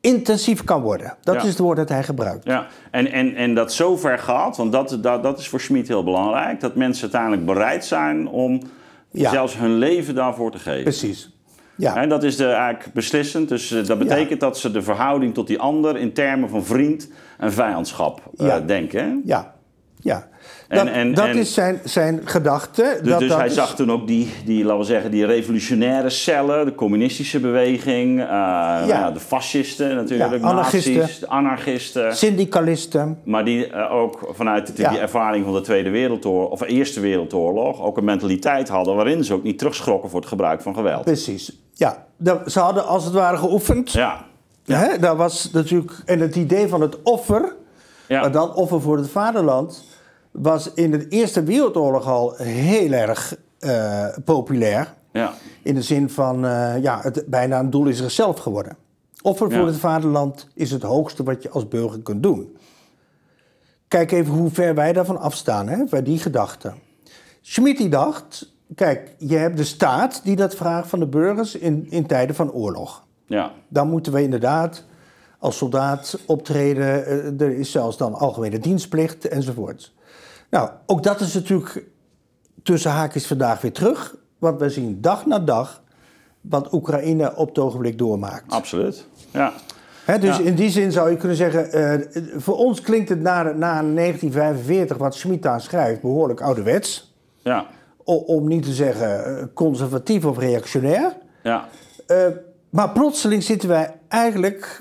[0.00, 1.16] intensief kan worden.
[1.20, 2.44] Dat is het woord dat hij gebruikt.
[2.44, 6.04] Ja, en, en, en dat zover gaat, want dat, dat, dat is voor Schmid heel
[6.04, 8.60] belangrijk, dat mensen uiteindelijk bereid zijn om
[9.12, 10.82] zelfs hun leven daarvoor te geven.
[10.82, 11.30] Precies.
[11.76, 11.96] Ja.
[11.96, 13.48] En dat is de, eigenlijk beslissend.
[13.48, 17.10] Dus eh, dat betekent dat ze de verhouding tot die ander in termen van vriend
[17.38, 19.22] en vijandschap uh, denken.
[19.24, 19.54] Ja.
[20.00, 20.28] Ja.
[20.68, 22.98] Dat, en- dat en- is zijn, zijn gedachte.
[23.02, 25.26] Dus, dat, dus dat hij is- zag toen ook die, die, laten we zeggen, die
[25.26, 30.94] revolutionaire cellen, de communistische beweging, eh, nou ja, de fascisten natuurlijk, Ja, anarchisten.
[30.96, 32.16] nazi's, de anarchisten.
[32.16, 33.18] syndicalisten.
[33.24, 34.90] Maar die eh, ook vanuit de, Ja.
[34.90, 39.34] die ervaring van de Tweede Wereldoorlog, of Eerste Wereldoorlog, ook een mentaliteit hadden waarin ze
[39.34, 41.04] ook niet terugschrokken voor het gebruik van geweld.
[41.04, 41.58] Precies.
[41.74, 43.92] Ja, dat- ze hadden als het ware geoefend.
[43.92, 44.26] Ja,
[44.66, 44.98] Hè?
[44.98, 47.54] Dat was natuurlijk, en het idee van het offer,
[48.08, 48.20] ja.
[48.20, 49.84] maar dan offer voor het vaderland,
[50.30, 54.94] was in de Eerste Wereldoorlog al heel erg eh, populair.
[55.12, 55.32] ja.
[55.62, 58.76] In de zin van, eh, ja, het bijna een doel in zichzelf geworden.
[59.22, 59.66] Offer voor Ja.
[59.66, 62.56] het vaderland is het hoogste wat je als burger kunt doen.
[63.88, 66.72] Kijk even hoe ver wij daarvan afstaan, hè, bij die gedachte.
[67.40, 71.86] Schmidt die dacht, kijk, je hebt de staat die dat vraagt van de burgers in,
[71.90, 73.04] in tijden van oorlog.
[73.26, 73.52] ja.
[73.68, 74.84] Dan moeten we inderdaad
[75.38, 77.06] als soldaat optreden.
[77.06, 79.92] eh, Er is zelfs dan algemene dienstplicht enzovoort.
[80.50, 81.84] Nou, ook dat is natuurlijk
[82.62, 84.16] tussen haakjes vandaag weer terug.
[84.38, 85.82] Want we zien dag na dag
[86.40, 88.52] wat Oekraïne op het ogenblik doormaakt.
[88.52, 89.06] Absoluut.
[89.30, 89.52] Ja.
[90.20, 90.42] Dus Ja.
[90.42, 91.72] in die zin zou je kunnen zeggen...
[91.72, 96.00] eh, voor ons klinkt het na, na 1945, wat Schmid daar schrijft...
[96.00, 97.14] behoorlijk ouderwets.
[97.42, 97.66] Ja.
[98.04, 101.16] O- om niet te zeggen eh, conservatief of reactionair.
[101.42, 101.68] Ja.
[102.70, 104.80] Maar plotseling zitten wij eigenlijk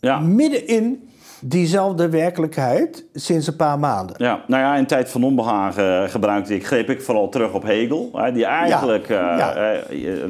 [0.00, 0.18] Ja.
[0.18, 1.08] midden in
[1.40, 4.16] diezelfde werkelijkheid sinds een paar maanden.
[4.18, 8.10] Ja, nou ja, in tijd van onbehagen gebruikte ik, greep ik vooral terug op Hegel.
[8.12, 9.54] Hè, die eigenlijk eh, ja.
[9.54, 9.78] eh,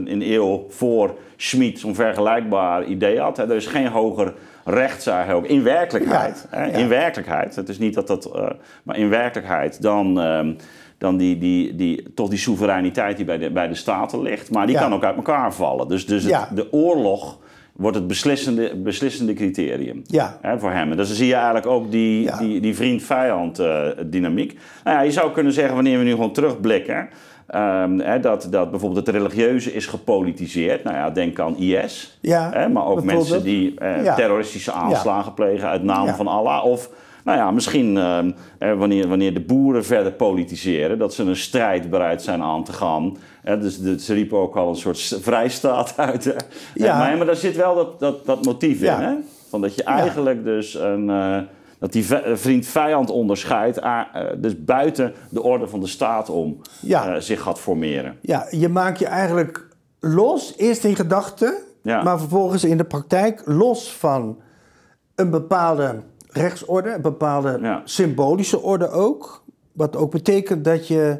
[0.05, 3.37] een eeuw voor Schmid zo'n vergelijkbaar idee had.
[3.37, 3.43] Hè.
[3.51, 6.47] Er is geen hoger recht, zei ook, in werkelijkheid.
[6.51, 6.73] Ja, Hè, ja.
[6.73, 7.57] In werkelijkheid.
[7.57, 8.25] Het is niet dat dat...
[8.25, 8.47] eh,
[8.83, 10.21] maar in werkelijkheid dan...
[10.21, 10.53] ehm,
[10.99, 14.51] dan die, die, die, toch die soevereiniteit die bij de, bij de staten ligt.
[14.51, 15.89] Maar die kan ook uit elkaar vallen.
[15.89, 17.39] Dus, dus het- de oorlog
[17.73, 20.39] wordt het beslissende, beslissende criterium Ja.
[20.41, 20.91] hè, voor hem.
[20.91, 22.39] En dus dan zie je eigenlijk ook die, Ja.
[22.39, 24.59] die, die vriend-vijand eh, dynamiek.
[24.85, 27.09] Nou ja, je zou kunnen zeggen, wanneer we nu gewoon terugblikken...
[27.47, 30.85] ehm, hè, dat, dat bijvoorbeeld het religieuze is gepolitiseerd.
[30.85, 32.19] Nou ja, denk aan IS.
[32.21, 36.65] Ja, hè, maar ook mensen die eh, terroristische aanslagen plegen uit naam van Allah.
[36.65, 36.91] Of
[37.25, 40.99] nou ja, misschien ehm, eh, wanneer, wanneer de boeren verder politiseren...
[40.99, 43.17] dat ze een strijd bereid zijn aan te gaan...
[43.45, 46.25] Dus, ze riepen ook al een soort vrijstaat uit.
[46.25, 46.33] Hè.
[46.75, 46.99] Ja.
[46.99, 48.99] Maar, maar daar zit wel dat, dat, dat motief Ja.
[49.01, 49.07] in.
[49.07, 49.15] Hè?
[49.49, 51.11] Van dat je eigenlijk dus een...
[51.11, 51.39] eh,
[51.79, 52.05] dat die
[52.35, 54.01] vriend-vijand onderscheidt, eh,
[54.37, 57.21] dus buiten de orde van de staat om Ja.
[57.21, 58.17] zich gaat formeren.
[58.21, 59.69] Ja, je maakt je eigenlijk
[60.01, 62.03] los, eerst in gedachten, Ja.
[62.03, 64.39] maar vervolgens in de praktijk los van
[65.15, 67.81] een bepaalde rechtsorde, een bepaalde Ja.
[67.85, 69.43] symbolische orde ook.
[69.73, 71.19] Wat ook betekent dat je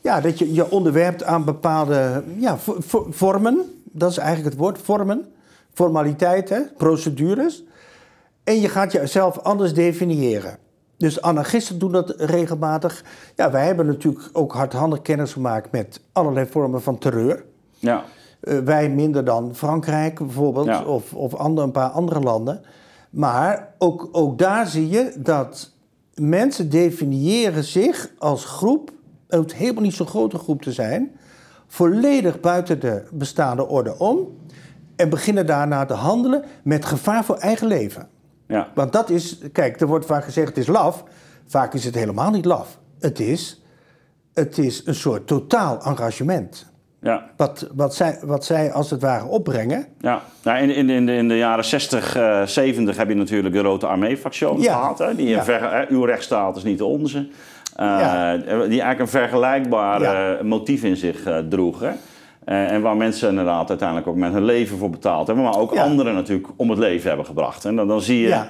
[0.00, 3.80] ja, dat je, je onderwerpt aan bepaalde ja, vo- vo- vormen.
[3.84, 5.24] Dat is eigenlijk het woord, vormen.
[5.74, 7.62] Formaliteiten, procedures.
[8.44, 10.58] En je gaat jezelf anders definiëren.
[10.96, 13.04] Dus anarchisten doen dat regelmatig.
[13.34, 17.44] Ja, wij hebben natuurlijk ook hardhandig kennis gemaakt met allerlei vormen van terreur.
[17.78, 18.04] Ja,
[18.40, 20.84] Eh, wij minder dan Frankrijk bijvoorbeeld, Ja.
[20.84, 22.60] of, of een paar andere landen.
[23.16, 25.72] Maar ook, ook daar zie je dat
[26.14, 28.90] mensen definiëren zich als groep,
[29.26, 31.16] het hoeft helemaal niet zo'n grote groep te zijn,
[31.66, 34.36] volledig buiten de bestaande orde om
[34.96, 38.08] en beginnen daarna te handelen met gevaar voor eigen leven.
[38.46, 41.04] ja, Want dat is, kijk, er wordt vaak gezegd het is laf.
[41.46, 42.78] Vaak is het helemaal niet laf.
[42.98, 43.62] Het is,
[44.32, 46.66] het is een soort totaal engagement.
[47.06, 47.24] Ja.
[47.36, 49.86] Wat, wat, zij, wat zij als het ware opbrengen.
[50.00, 53.54] Ja, nou, in, in, in, de, in de jaren 60, eh 70 heb je natuurlijk
[53.54, 54.72] de Rote Armee-factie Ja.
[54.78, 54.98] gehad.
[54.98, 55.44] Hè, die een Ja.
[55.44, 57.18] ver- hè, uw rechtsstaat is niet de onze.
[57.76, 58.36] Eh, Ja.
[58.36, 61.80] Die eigenlijk een vergelijkbaar eh, motief in zich eh, droeg.
[61.80, 61.90] Hè.
[62.44, 65.44] En waar mensen inderdaad uiteindelijk ook met hun leven voor betaald hebben.
[65.44, 67.64] Maar ook anderen natuurlijk om het leven hebben gebracht.
[67.64, 68.42] En dan, dan zie je...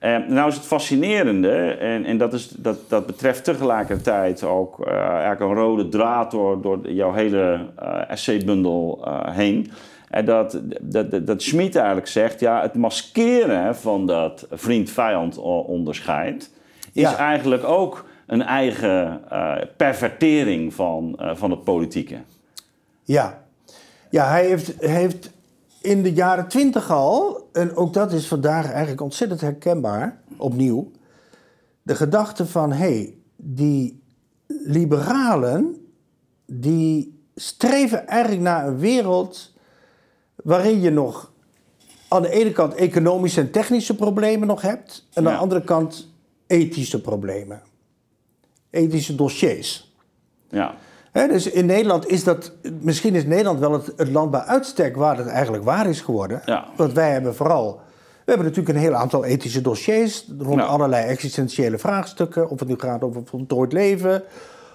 [0.00, 0.06] Ja.
[0.22, 4.94] Eh, nou is het fascinerende, en, en dat, is, dat, dat betreft tegelijkertijd ook eh,
[4.96, 9.70] eigenlijk een rode draad door, door jouw hele eh essaybundel eh, heen.
[10.10, 16.50] En dat, dat, dat, dat Schmid eigenlijk zegt, ja, het maskeren van dat vriend-vijand onderscheid
[16.92, 17.16] is Ja.
[17.16, 19.20] eigenlijk ook een eigen
[19.76, 22.16] pervertering van, van het politieke.
[23.02, 23.42] Ja,
[24.10, 25.30] ja hij, heeft, hij heeft
[25.86, 30.90] in de jaren twintig al, en ook dat is vandaag eigenlijk ontzettend herkenbaar, opnieuw,
[31.82, 34.02] de gedachte van, hé, hey, die
[34.46, 35.76] liberalen,
[36.46, 39.52] die streven eigenlijk naar een wereld
[40.34, 41.32] waarin je nog
[42.08, 45.36] aan de ene kant economische en technische problemen nog hebt, en aan Ja.
[45.36, 46.08] de andere kant
[46.46, 47.62] ethische problemen.
[48.70, 49.94] Ethische dossiers.
[50.48, 50.74] Ja,
[51.28, 55.16] Dus in Nederland is dat, misschien is Nederland wel het, het land bij uitstek waar
[55.16, 56.42] het eigenlijk waar is geworden.
[56.44, 56.64] Ja.
[56.76, 57.80] Want wij hebben vooral
[58.24, 62.50] We hebben natuurlijk een heel aantal ethische dossiers rond allerlei existentiële vraagstukken.
[62.50, 64.22] Of het nu gaat over voltooid leven,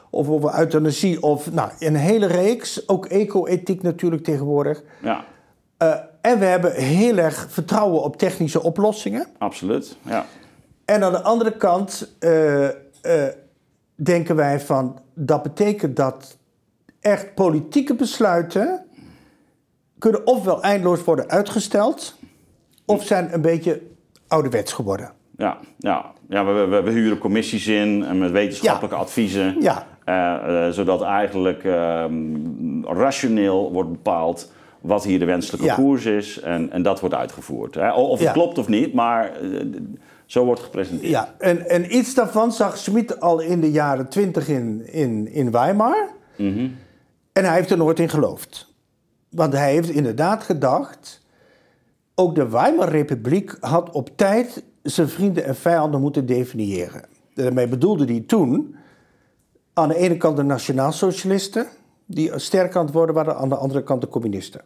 [0.10, 2.88] of over euthanasie, of nou, een hele reeks.
[2.88, 4.82] Ook eco-ethiek natuurlijk tegenwoordig.
[5.02, 5.26] Ja,
[5.82, 9.28] Eh, en we hebben heel erg vertrouwen op technische oplossingen.
[9.38, 9.98] absoluut.
[10.02, 10.26] Ja.
[10.86, 12.74] En aan de andere kant eh, eh,
[13.96, 16.38] denken wij van dat betekent dat
[17.00, 18.86] echt politieke besluiten
[20.00, 22.20] kunnen ofwel eindeloos worden uitgesteld,
[22.86, 23.82] of zijn een beetje
[24.28, 25.12] ouderwets geworden.
[25.38, 26.12] Ja, ja.
[26.30, 29.56] ja we, we, we huren commissies in en met wetenschappelijke adviezen.
[29.60, 29.88] Ja.
[30.04, 35.76] Eh, eh, zodat eigenlijk ehm, rationeel wordt bepaald wat hier de wenselijke Ja.
[35.76, 36.40] koers is.
[36.40, 37.76] En, en dat wordt uitgevoerd.
[37.76, 37.92] Hè.
[37.94, 39.66] Of het klopt of niet, maar eh,
[40.32, 41.12] zo wordt gepresenteerd.
[41.12, 45.52] Ja, en, en iets daarvan zag Schmid al in de jaren twintig in, in, in
[45.52, 46.10] Weimar.
[47.32, 48.74] En hij heeft er nooit in geloofd.
[49.30, 51.26] Want hij heeft inderdaad gedacht...
[52.16, 57.06] ook de Weimar-republiek had op tijd zijn vrienden en vijanden moeten definiëren.
[57.34, 58.76] Daarmee bedoelde hij toen
[59.74, 61.68] aan de ene kant de nationaalsocialisten...
[62.06, 64.62] die sterk aan het worden waren, aan de andere kant de communisten.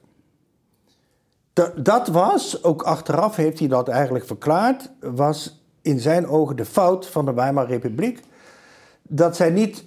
[1.56, 6.66] Da- dat was, ook achteraf heeft hij dat eigenlijk verklaard, was in zijn ogen de
[6.66, 8.20] fout van de Weimar-republiek.
[9.02, 9.84] Dat zij niet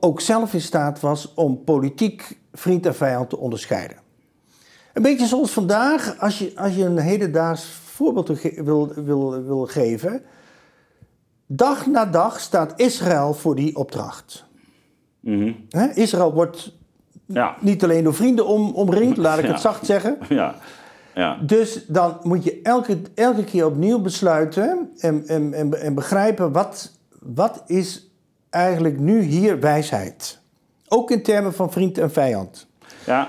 [0.00, 3.96] ook zelf in staat was om politiek vriend en vijand te onderscheiden.
[4.92, 10.22] Een beetje zoals vandaag, als je, als je een hedendaags voorbeeld wil, wil, wil geven.
[11.46, 14.44] Dag na dag staat Israël voor die opdracht.
[15.68, 16.72] Hè, Israël wordt
[17.26, 19.50] Ja, niet alleen door vrienden om, omringd, laat ik Ja.
[19.52, 20.18] het zacht zeggen.
[20.28, 20.54] ja,
[21.18, 21.38] ja.
[21.42, 26.98] Dus dan moet je elke, elke keer opnieuw besluiten en, en, en, en begrijpen wat,
[27.20, 28.10] wat is
[28.50, 30.40] eigenlijk nu hier wijsheid.
[30.88, 32.66] Ook in termen van vriend en vijand.
[33.06, 33.28] Ja,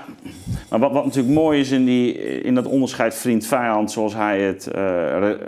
[0.70, 4.66] maar wat, wat natuurlijk mooi is in, die, in dat onderscheid vriend-vijand, zoals hij het
[4.66, 5.38] re-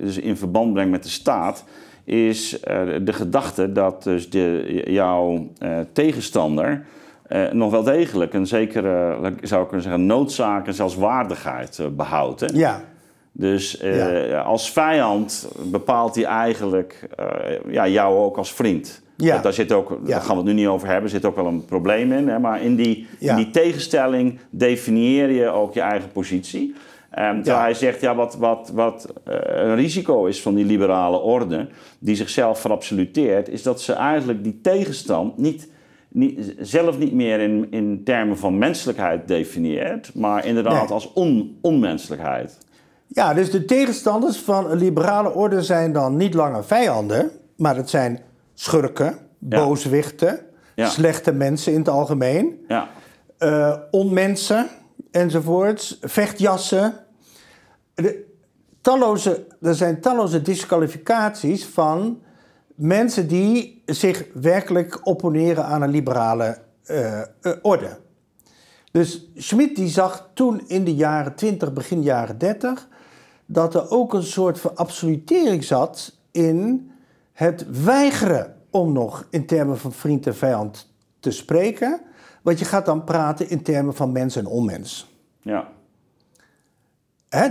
[0.00, 1.64] dus in verband brengt met de staat,
[2.04, 6.86] is eh, de gedachte dat dus de, jouw eh, tegenstander
[7.26, 11.86] eh, nog wel degelijk een zekere, zou ik kunnen zeggen, noodzaak en zelfs waardigheid eh,
[11.86, 12.40] behoudt.
[12.40, 12.46] Hè?
[12.52, 12.80] Ja,
[13.32, 17.26] Dus eh, als vijand bepaalt hij eigenlijk eh,
[17.72, 19.02] ja, jou ook als vriend.
[19.16, 19.38] Ja.
[19.38, 20.10] Daar zit ook, Ja.
[20.10, 22.28] daar gaan we het nu niet over hebben, zit ook wel een probleem in.
[22.28, 22.38] Hè?
[22.38, 23.30] Maar in die, Ja.
[23.30, 26.74] in die tegenstelling definieer je ook je eigen positie.
[27.10, 31.68] Ehm, terwijl hij zegt, ja, wat, wat, wat een risico is van die liberale orde,
[31.98, 35.68] die zichzelf verabsoluteert, is dat ze eigenlijk die tegenstand niet,
[36.14, 40.92] niet, zelf niet meer in, in termen van menselijkheid definieert, maar inderdaad Nee.
[40.92, 42.58] als on, onmenselijkheid.
[43.06, 47.90] ja, dus de tegenstanders van een liberale orde zijn dan niet langer vijanden, maar het
[47.90, 48.20] zijn
[48.54, 49.14] schurken,
[49.48, 49.64] Ja.
[49.64, 50.40] booswichten,
[50.74, 50.88] Ja.
[50.88, 52.64] slechte mensen in het algemeen.
[52.68, 52.88] Ja,
[53.38, 54.66] eh, onmensen
[55.10, 56.94] enzovoorts, vechtjassen.
[57.94, 58.24] De,
[58.80, 62.18] talloze, er zijn talloze disqualificaties van
[62.74, 67.26] mensen die zich werkelijk opponeren aan een liberale eh, eh,
[67.62, 67.98] orde.
[68.90, 72.88] Dus Schmidt die zag toen in de jaren 20, begin jaren 30,
[73.46, 76.90] dat er ook een soort verabsolutering zat in
[77.32, 82.00] het weigeren om nog in termen van vriend en vijand te spreken.
[82.42, 85.12] Want je gaat dan praten in termen van mens en onmens.
[85.42, 85.68] ja,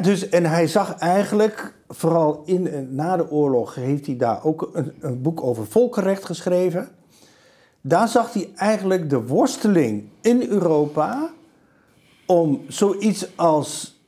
[0.02, 4.70] Dus, en hij zag eigenlijk, vooral in, en na de oorlog, heeft hij daar ook
[4.74, 6.88] een, een boek over volkenrecht geschreven.
[7.82, 11.30] Daar zag hij eigenlijk de worsteling in Europa
[12.26, 14.02] om zoiets als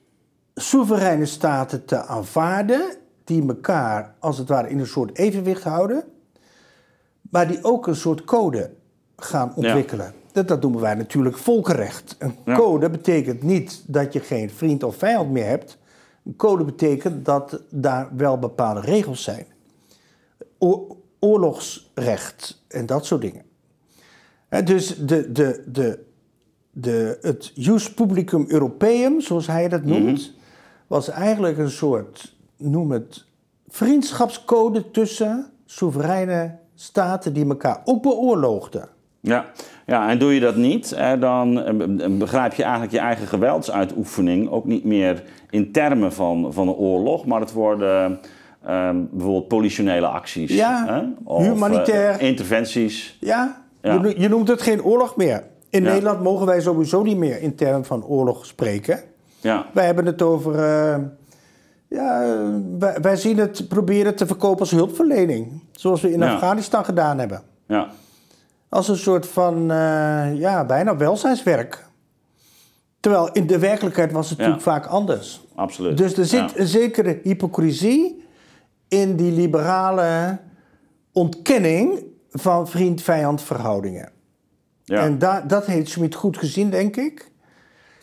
[0.54, 6.04] soevereine staten te aanvaarden, die elkaar als het ware in een soort evenwicht houden,
[7.22, 8.72] maar die ook een soort code
[9.16, 10.14] gaan ontwikkelen.
[10.36, 12.16] Dat, dat noemen wij natuurlijk volkenrecht.
[12.20, 12.56] Een Ja.
[12.56, 15.78] code betekent niet dat je geen vriend of vijand meer hebt.
[16.26, 19.46] Een code betekent dat daar wel bepaalde regels zijn.
[20.58, 23.44] O- oorlogsrecht en dat soort dingen.
[24.64, 26.00] Dus de, de, de,
[26.72, 30.32] de, het Jus Publicum Europeum, zoals hij dat noemt,
[30.88, 33.26] was eigenlijk een soort, noem het,
[33.68, 38.90] vriendschapscode tussen soevereine staten die elkaar ook beoorloogden.
[39.20, 39.52] ja.
[39.86, 44.50] Ja, en doe je dat niet, hè, dan eh, begrijp je eigenlijk je eigen geweldsuitoefening
[44.50, 48.20] ook niet meer in termen van, van een oorlog, maar het worden
[48.66, 50.52] eh, bijvoorbeeld politionele acties.
[50.54, 52.10] Ja, hè, of, humanitair.
[52.20, 53.18] eh, interventies.
[53.20, 53.94] Ja, Ja.
[53.94, 55.44] Je, no- je noemt het geen oorlog meer.
[55.70, 55.90] In Ja.
[55.90, 59.00] Nederland mogen wij sowieso niet meer in termen van oorlog spreken.
[59.42, 60.54] Ja, Wij hebben het over.
[60.60, 60.96] eh,
[61.90, 62.30] ja, eh,
[62.80, 65.48] wij, wij zien het proberen te verkopen als hulpverlening.
[65.72, 66.34] Zoals we in Ja.
[66.34, 67.42] Afghanistan gedaan hebben.
[67.68, 67.88] ja,
[68.70, 71.86] Als een soort van, eh, ja, bijna welzijnswerk.
[73.00, 74.48] Terwijl in de werkelijkheid was het Ja.
[74.48, 75.46] natuurlijk vaak anders.
[75.56, 75.98] Absoluut.
[75.98, 76.60] Dus er zit Ja.
[76.60, 78.24] een zekere hypocrisie
[78.88, 80.38] in die liberale
[81.12, 84.12] ontkenning van vriend-vijand verhoudingen.
[84.84, 85.02] Ja.
[85.02, 87.32] En da- dat heeft Schmid goed gezien, denk ik.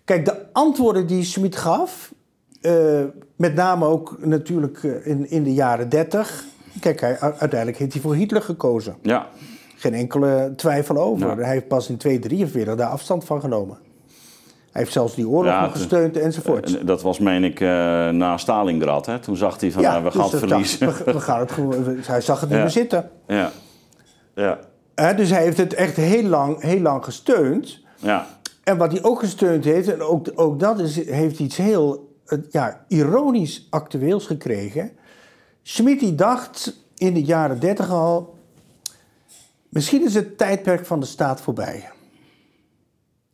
[0.04, 2.12] Kijk, de antwoorden die Schmid gaf,
[2.60, 3.02] eh,
[3.36, 6.44] met name ook natuurlijk eh, in, in de jaren 30.
[6.80, 8.96] Kijk, hij, uiteindelijk heeft hij voor Hitler gekozen.
[9.02, 9.28] ja.
[9.82, 11.28] Geen enkele twijfel over.
[11.28, 11.36] Ja.
[11.36, 13.78] Hij heeft pas in 243 daar afstand van genomen.
[14.70, 16.76] Hij heeft zelfs die oorlog Ja, nog gesteund enzovoort.
[16.78, 17.68] En Dat was, meen ik, eh,
[18.08, 19.06] na Stalingrad.
[19.06, 19.18] Hè?
[19.18, 20.86] Toen zag hij van, nou, we dus gaan het verliezen.
[20.86, 22.64] dacht- we, we gaan het hij zag het niet Ja.
[22.64, 23.10] meer zitten.
[23.26, 23.50] ja.
[24.34, 24.58] Ja.
[24.94, 27.78] Hè, dus hij heeft het echt heel lang, heel lang gesteund.
[27.96, 28.26] Ja.
[28.64, 32.38] En wat hij ook gesteund heeft, en ook, ook dat is, heeft iets heel eh,
[32.50, 34.90] ja, ironisch actueels gekregen.
[35.62, 38.34] Schmid die dacht in de jaren dertig al,
[39.72, 41.88] misschien is het tijdperk van de staat voorbij.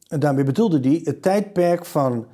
[0.09, 2.26] En daarmee bedoelde hij het tijdperk van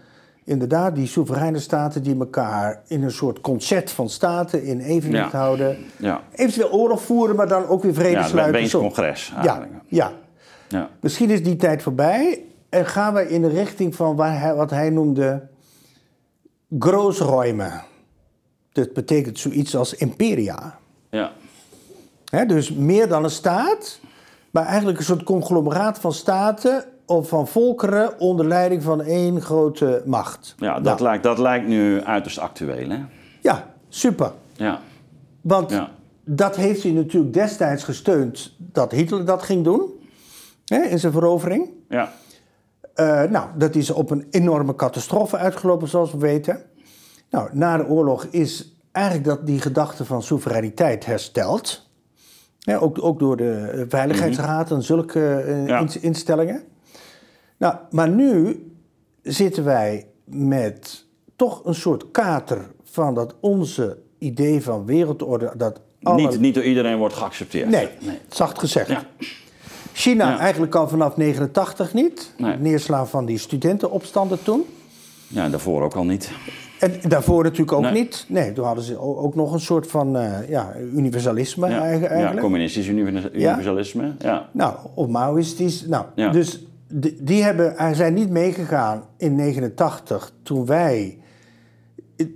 [0.45, 5.39] inderdaad die soevereine staten die elkaar in een soort concert van staten in evenwicht Ja.
[5.39, 5.79] houden.
[5.97, 6.23] Ja.
[6.33, 8.69] Eventueel oorlog voeren, maar dan ook weer vrede Ja, het sluiten.
[8.69, 8.81] Zo.
[8.81, 10.13] congres Ja, ja.
[10.69, 10.89] Ja.
[11.01, 14.71] Misschien is die tijd voorbij en gaan we in de richting van waar hij, wat
[14.71, 15.49] hij noemde
[16.79, 17.83] grootruimen.
[18.73, 20.79] Dat betekent zoiets als imperia.
[21.11, 21.33] Ja.
[22.43, 23.99] Dus meer dan een staat,
[24.51, 30.03] maar eigenlijk een soort conglomeraat van staten of van volkeren onder leiding van één grote
[30.07, 30.55] macht.
[30.59, 32.99] Ja, dat, Nou, lijkt, dat lijkt nu uiterst actueel, hè?
[33.41, 34.33] ja, super.
[34.53, 34.81] Ja.
[35.41, 35.91] Want Ja.
[36.25, 39.91] dat heeft hij natuurlijk destijds gesteund dat Hitler dat ging doen
[40.65, 41.69] hè, in zijn verovering.
[41.89, 42.13] Ja.
[42.95, 46.63] Eh, nou, dat is op een enorme catastrofe uitgelopen, zoals we weten.
[47.31, 51.84] Nou, na de oorlog is eigenlijk dat die gedachte van soevereiniteit hersteld.
[52.67, 55.87] Ja, ook, ook door de eh, Veiligheidsraad en zulke eh, Ja.
[56.01, 56.63] instellingen.
[57.57, 58.67] Nou, maar nu
[59.23, 61.05] zitten wij met
[61.37, 65.53] toch een soort kater van dat onze idee van wereldorde...
[65.57, 66.21] Dat alle...
[66.29, 67.71] Niet, niet door iedereen wordt geaccepteerd.
[67.71, 67.89] Nee,
[68.29, 68.89] zacht gezegd.
[68.89, 69.03] Ja.
[69.93, 70.39] China Ja.
[70.39, 72.33] eigenlijk al vanaf 89 niet.
[72.39, 72.51] Nee.
[72.51, 74.65] Het neerslaan van die studentenopstanden toen.
[75.29, 76.31] Ja, daarvoor ook al niet.
[76.85, 77.93] En daarvoor natuurlijk ook Nee.
[77.93, 78.25] niet.
[78.29, 82.09] Nee, toen hadden ze ook nog een soort van eh, ja, universalisme Ja, eigen- ja
[82.09, 82.41] eigenlijk.
[82.41, 84.13] communistisch univer- universalisme.
[84.19, 84.49] Ja.
[84.53, 85.87] nou, of Maoïstisch.
[85.87, 86.31] Nou, Ja.
[86.31, 91.19] dus die, die hebben, zijn niet meegegaan in 89 toen wij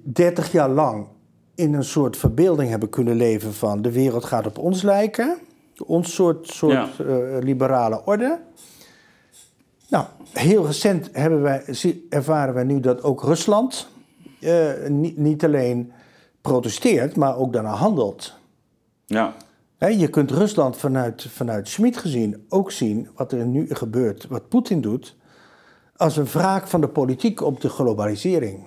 [0.04, 1.06] 30 jaar lang
[1.54, 5.36] in een soort verbeelding hebben kunnen leven van de wereld gaat op ons lijken.
[5.86, 7.06] Ons soort, soort eh,
[7.40, 8.38] liberale orde.
[9.88, 11.62] Nou, heel recent hebben wij,
[12.10, 13.88] ervaren wij nu dat ook Rusland
[14.40, 15.92] eh, niet, niet alleen
[16.40, 18.36] protesteert, maar ook daarna handelt.
[19.06, 19.34] Ja.
[19.78, 24.80] Je kunt Rusland vanuit, vanuit Schmid gezien ook zien wat er nu gebeurt, wat Poetin
[24.80, 25.16] doet,
[25.96, 28.66] als een wraak van de politiek op de globalisering.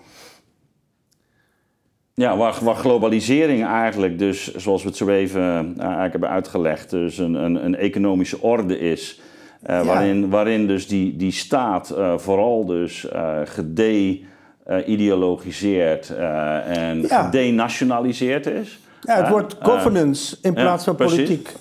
[2.13, 6.89] Ja, waar, waar globalisering eigenlijk dus, zoals we het zo even eh, eigenlijk hebben uitgelegd,
[6.89, 9.22] dus een, een, een economische orde is.
[9.61, 9.86] eh, Ja.
[9.86, 13.07] waarin, waarin dus die, die staat vooral dus
[14.66, 16.09] eh gede-ideologiseerd
[16.66, 17.24] en Ja.
[17.24, 18.80] gedenationaliseerd is.
[19.01, 21.53] Ja, het Eh, wordt eh, governance in plaats van politiek.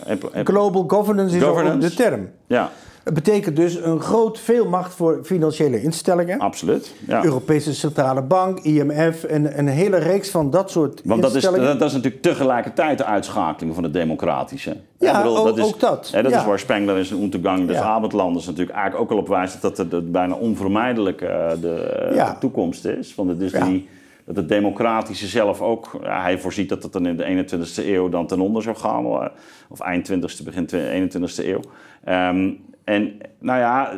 [0.45, 2.29] Global governance is ook de term.
[2.47, 2.71] Ja,
[3.05, 6.39] Het betekent dus een groot veel macht voor financiële instellingen.
[6.39, 6.95] absoluut.
[7.07, 7.25] Ja.
[7.25, 11.67] Europese Centrale Bank, IMF en een hele reeks van dat soort Want dat is, instellingen.
[11.67, 14.77] dat, dat is natuurlijk tegelijkertijd de uitschakeling van het democratische.
[14.99, 16.11] Ja, bedoel, ook- dat is, ook dat.
[16.13, 16.39] hè, dat Ja.
[16.39, 17.83] is waar Spengler in zijn Untergang des Ja.
[17.83, 22.31] Abendlanders natuurlijk eigenlijk ook al op wijst dat het, bijna onvermijdelijk eh, de, eh, Ja.
[22.33, 23.15] de toekomst is.
[23.15, 23.89] Want het is die,
[24.25, 28.27] dat het democratische zelf ook, hij voorziet dat het dan in de 21ste eeuw dan
[28.27, 29.27] ten onder zou gaan, eh,
[29.69, 31.61] of eind 20ste, begin 21ste eeuw.
[32.05, 32.51] Ehm,
[32.91, 33.93] en nou ja,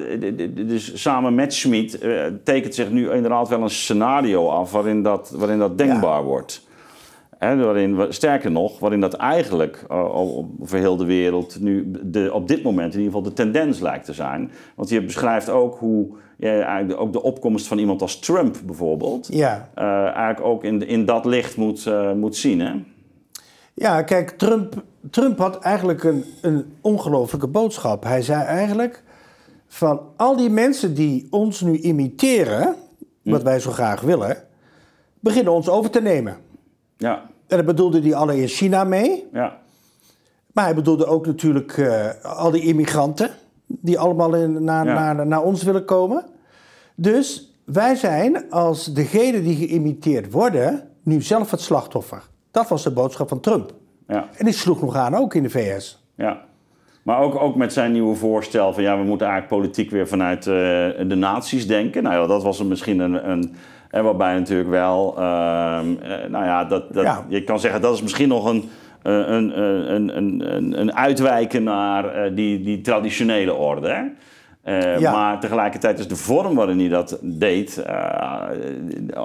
[0.67, 5.35] dus samen met Schmid eh, tekent zich nu inderdaad wel een scenario af waarin dat,
[5.37, 6.67] waarin dat denkbaar wordt.
[7.39, 12.49] Waarin, sterker nog, waarin dat eigenlijk uh, al over heel de wereld nu de, op
[12.49, 14.51] dit moment in ieder geval de tendens lijkt te zijn.
[14.75, 19.69] Want je beschrijft ook hoe ja, ook de opkomst van iemand als Trump bijvoorbeeld, Ja.
[19.75, 22.61] eh, eigenlijk ook in, in dat licht moet, eh, moet zien.
[22.61, 22.73] Hè?
[23.75, 28.05] Ja, kijk, Trump, Trump had eigenlijk een, een ongelofelijke boodschap.
[28.05, 29.03] Hij zei eigenlijk
[29.67, 32.75] van al die mensen die ons nu imiteren,
[33.23, 34.37] wat wij zo graag willen,
[35.21, 36.37] beginnen ons over te nemen.
[36.97, 39.61] Ja, En daar bedoelde hij allereerst China mee, ja,
[40.53, 43.31] maar hij bedoelde ook natuurlijk eh, al die immigranten
[43.67, 45.13] die allemaal in, naar, Ja.
[45.13, 46.25] naar, naar ons willen komen.
[46.95, 52.23] Dus wij zijn als degenen die geïmiteerd worden, nu zelf het slachtoffer.
[52.53, 53.73] Dat was de boodschap van Trump.
[54.09, 56.05] ja, En die sloeg nog aan ook in de VS.
[56.15, 56.51] ja.
[57.03, 60.47] Maar ook, ook met zijn nieuwe voorstel van ja, we moeten eigenlijk politiek weer vanuit
[60.47, 60.55] uh,
[61.09, 62.03] de naties denken.
[62.03, 63.31] Nou ja, dat was er misschien een.
[63.31, 63.55] een
[63.91, 65.23] en waarbij natuurlijk wel, uh,
[66.29, 67.25] nou ja, dat, dat, ja.
[67.29, 68.71] je kan zeggen dat is misschien nog een,
[69.03, 73.89] een, een, een, een, uitwijken naar die, die traditionele orde.
[73.89, 74.03] Hè?
[74.65, 75.13] Uh, ja.
[75.13, 78.51] Maar tegelijkertijd is de vorm waarin hij dat deed uh,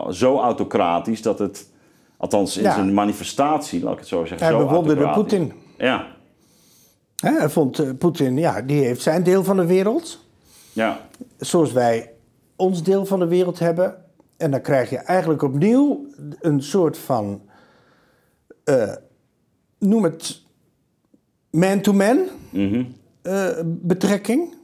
[0.10, 1.72] zo autocratisch dat het,
[2.18, 2.74] althans in ja.
[2.74, 4.48] zijn manifestatie, laat ik het zo zeggen.
[4.48, 5.54] Hij bewonderde Poetin.
[5.78, 6.08] Ja.
[7.16, 10.26] Hij vond uh, Poetin, ja, die heeft zijn deel van de wereld.
[10.74, 11.00] Ja.
[11.38, 12.12] Zoals wij
[12.56, 13.96] ons deel van de wereld hebben.
[14.38, 16.06] En dan krijg je eigenlijk opnieuw
[16.40, 17.42] een soort van,
[19.80, 20.42] noem het
[21.50, 22.96] man-to-man mm -hmm.
[23.66, 24.56] betrekking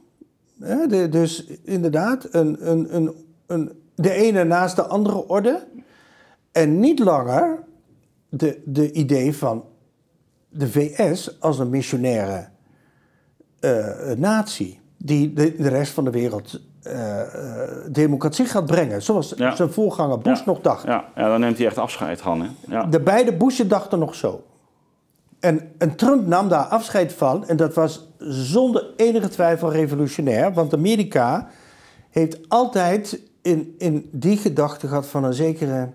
[0.88, 3.14] de, dus inderdaad, een, een, een,
[3.46, 5.66] een, de ene naast de andere orde.
[6.54, 7.58] En niet langer
[8.28, 9.64] de, de idee van
[10.48, 12.48] de VS als een missionaire
[13.60, 14.80] uh, natie.
[14.96, 17.20] Die de, de rest van de wereld uh,
[17.90, 19.02] democratie gaat brengen.
[19.02, 20.86] Zoals zijn voorganger Bush nog dacht.
[20.86, 21.04] Ja.
[21.14, 22.40] ja, dan neemt hij echt afscheid van.
[22.40, 22.48] Hè?
[22.68, 22.84] Ja.
[22.84, 24.44] De beide Bushen dachten nog zo.
[25.40, 27.46] En, en, Trump nam daar afscheid van.
[27.46, 30.52] En dat was zonder enige twijfel revolutionair.
[30.52, 31.48] Want Amerika
[32.10, 35.90] heeft altijd in, in die gedachte gehad van een zekere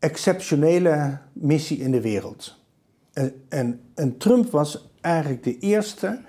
[0.00, 2.58] exceptionele missie in de wereld.
[3.12, 6.20] En, en, en Trump was eigenlijk de eerste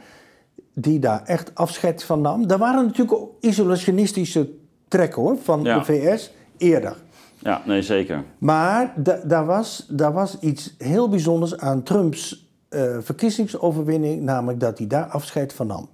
[0.74, 2.50] die daar echt afscheid van nam.
[2.50, 4.50] Er waren natuurlijk ook isolationistische
[4.88, 6.96] trekken hoor, van de VS eerder.
[7.38, 8.24] Ja, nee, zeker.
[8.38, 8.94] Maar
[9.24, 15.54] daar was, was iets heel bijzonders aan Trumps uh, verkiezingsoverwinning, namelijk dat hij daar afscheid
[15.54, 15.90] van nam.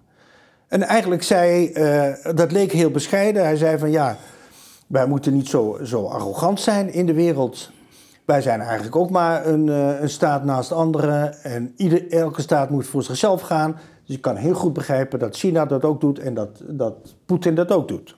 [0.68, 4.18] En eigenlijk zei, uh, dat leek heel bescheiden, hij zei van ja,
[4.88, 7.72] wij moeten niet zo, zo arrogant zijn in de wereld.
[8.26, 12.70] Wij zijn eigenlijk ook maar een, uh, een staat naast andere en ieder, elke staat
[12.70, 13.78] moet voor zichzelf gaan.
[14.06, 17.56] Dus ik kan heel goed begrijpen dat China dat ook doet en dat, dat Poetin
[17.56, 18.18] dat ook doet.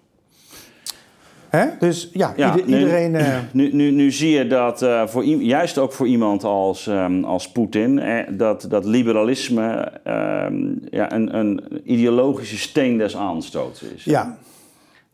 [1.49, 1.65] Hè?
[1.79, 3.11] Dus ja, iedereen.
[3.11, 3.19] Nu,
[3.73, 7.51] nu, nu, nu, zie je dat uh, voor, juist ook voor iemand als, um, als
[7.51, 14.03] Poetin, eh, dat, dat liberalisme um, ja, een, een ideologische steen des aanstoots is.
[14.03, 14.37] Ja.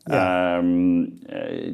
[0.05, 0.57] Ja.
[0.57, 1.71] Um, eh,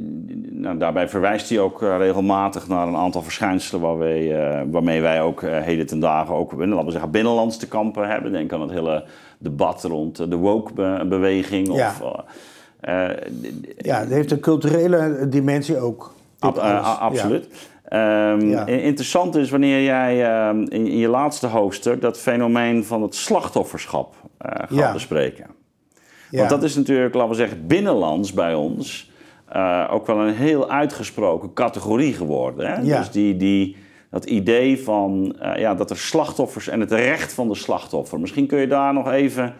[0.50, 5.42] nou, daarbij verwijst hij ook regelmatig naar een aantal verschijnselen waarmee, uh, waarmee wij ook
[5.42, 8.32] heden ten dagen ook laten we zeggen, binnenlands te kampen hebben.
[8.32, 9.04] Denk aan het hele
[9.38, 11.76] debat rond de woke-beweging.
[11.76, 11.94] Ja.
[12.82, 13.10] Uh,
[13.78, 16.14] ja, het heeft een culturele dimensie ook.
[16.40, 17.48] Ab, uh, absoluut.
[17.90, 18.32] Ja.
[18.32, 18.66] Um, ja.
[18.66, 24.16] Interessant is wanneer jij uh, in, in, je laatste hoofdstuk dat fenomeen van het slachtofferschap
[24.46, 25.08] uh, gaat
[26.32, 26.38] ja.
[26.38, 29.12] Want dat is natuurlijk, laten we zeggen, binnenlands bij ons
[29.56, 32.72] uh, ook wel een heel uitgesproken categorie geworden.
[32.72, 32.84] Hè?
[32.84, 33.78] Dus die, die,
[34.10, 38.20] dat idee van ja, dat er slachtoffers en het recht van de slachtoffer.
[38.20, 39.54] Misschien kun je daar nog even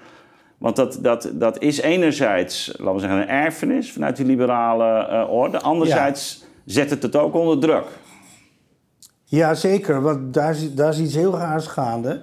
[0.62, 5.34] want dat, dat, dat is enerzijds, laten we zeggen, een erfenis vanuit die liberale uh,
[5.34, 5.62] orde.
[5.62, 7.86] Anderzijds zet het het ook onder druk.
[9.24, 10.02] Ja, zeker.
[10.02, 12.22] Want daar, daar is iets heel raars gaande.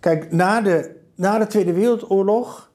[0.00, 2.65] Kijk, na de, na de Tweede Wereldoorlog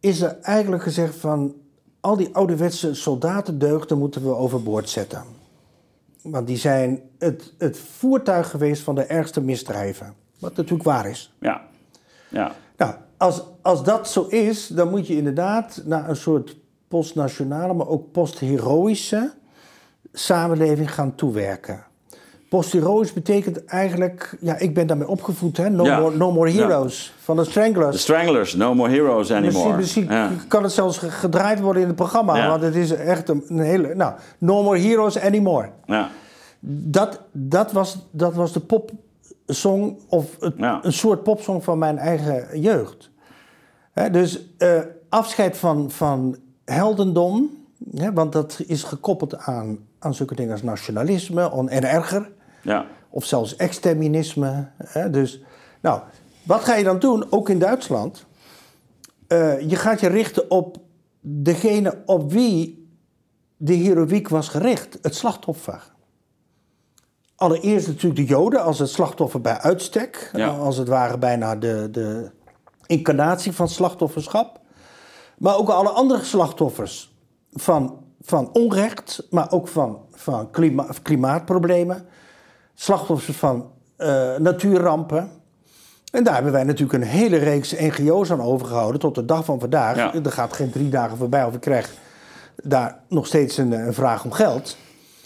[0.00, 1.54] is er eigenlijk gezegd van...
[2.00, 5.22] al die ouderwetse soldatendeugden moeten we overboord zetten.
[6.22, 10.14] Want die zijn het, het voertuig geweest van de ergste misdrijven.
[10.38, 11.34] Wat natuurlijk waar is.
[11.40, 11.62] Ja.
[12.28, 12.52] ja.
[12.76, 16.56] Nou, als, als dat zo is, dan moet je inderdaad naar een soort
[16.88, 19.32] postnationale, maar ook postheroïsche
[20.12, 21.84] samenleving gaan toewerken.
[22.50, 25.70] Postheroïs betekent eigenlijk, ja, ik ben daarmee opgevoed, hè?
[25.70, 27.92] No, more, no more Heroes van de Stranglers.
[27.92, 29.76] De Stranglers, No More Heroes Anymore.
[29.76, 33.44] Misschien, misschien kan het zelfs gedraaid worden in het programma, want het is echt een,
[33.48, 33.94] een, hele.
[33.94, 35.70] Nou, No More Heroes Anymore.
[35.86, 36.08] Ja.
[36.60, 42.60] Dat, dat, was, dat was de popsong, of het, een soort popsong van mijn eigen
[42.60, 43.10] jeugd
[44.08, 47.50] dus uh, afscheid van, van heldendom,
[48.14, 52.30] want dat is gekoppeld aan, aan zulke dingen als nationalisme en erger.
[52.62, 52.86] Ja.
[53.08, 54.68] Of zelfs exterminisme.
[55.10, 55.42] dus,
[55.80, 56.00] nou,
[56.42, 58.26] wat ga je dan doen, ook in Duitsland?
[59.28, 60.76] Uh, je gaat je richten op
[61.20, 62.88] degene op wie
[63.56, 65.92] de heroïek was gericht, het slachtoffer.
[67.36, 70.30] Allereerst natuurlijk de Joden als het slachtoffer bij uitstek.
[70.32, 70.48] Ja.
[70.48, 72.30] Als het ware bijna de, de,
[72.90, 74.60] incarnatie van slachtofferschap.
[75.38, 77.14] Maar ook alle andere slachtoffers
[77.52, 82.06] van, van onrecht, maar ook van, van klima klimaatproblemen.
[82.80, 85.30] Slachtoffers van uh, natuurrampen.
[86.12, 89.60] En daar hebben wij natuurlijk een hele reeks NGO's aan overgehouden tot de dag van
[89.60, 90.14] vandaag.
[90.14, 91.94] Er gaat geen drie dagen voorbij of ik krijg
[92.62, 94.76] daar nog steeds een, een vraag om geld.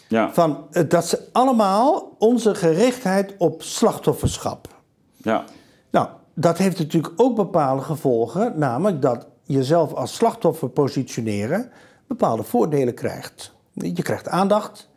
[0.09, 0.33] Ja.
[0.33, 4.69] Van, uh, dat ze allemaal onze gerichtheid op slachtofferschap.
[5.17, 5.45] Ja.
[5.91, 11.71] Nou, dat heeft natuurlijk ook bepaalde gevolgen, namelijk dat jezelf als slachtoffer positioneren
[12.07, 13.53] bepaalde voordelen krijgt.
[13.73, 14.91] Je krijgt aandacht,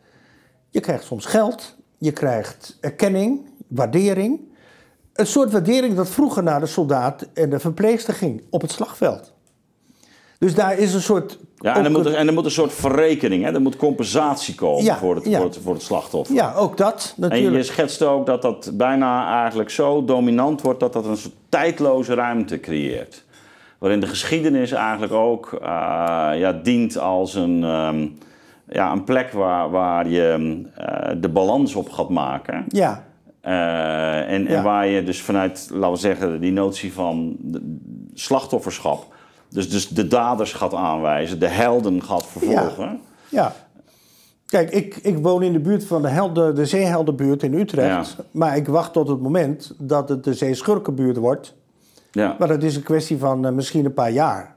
[0.70, 4.40] je krijgt soms geld, je krijgt erkenning, waardering.
[5.12, 9.32] Een soort waardering dat vroeger naar de soldaat en de verpleegster ging op het slagveld.
[10.38, 11.38] Dus daar is een soort.
[11.56, 13.52] Ja, en er, moet, en er moet een soort verrekening, hè?
[13.52, 16.34] er moet compensatie komen voor, het, voor, het, voor het slachtoffer.
[16.34, 17.50] Ja, ook dat natuurlijk.
[17.50, 21.34] En je schetst ook dat dat bijna eigenlijk zo dominant wordt dat dat een soort
[21.48, 23.24] tijdloze ruimte creëert.
[23.78, 25.60] Waarin de geschiedenis eigenlijk ook uh,
[26.34, 28.18] ja, dient als een, um,
[28.68, 32.64] ja, een plek waar, waar je uh, de balans op gaat maken.
[32.68, 33.04] Ja.
[33.44, 34.48] Uh, en, ja.
[34.48, 37.36] en, waar je dus vanuit, laten we zeggen, die notie van
[38.14, 39.06] slachtofferschap
[39.48, 43.00] dus, dus de daders gaat aanwijzen, de helden gaat vervolgen.
[43.28, 43.42] Ja.
[43.42, 43.54] ja.
[44.46, 48.14] Kijk, ik, ik woon in de buurt van de, helden, de Zeeheldenbuurt in Utrecht.
[48.18, 48.24] Ja.
[48.30, 51.54] Maar ik wacht tot het moment dat het de Zeeschurkenbuurt wordt.
[52.10, 52.36] Ja.
[52.38, 54.56] Maar dat is een kwestie van uh, misschien een paar jaar.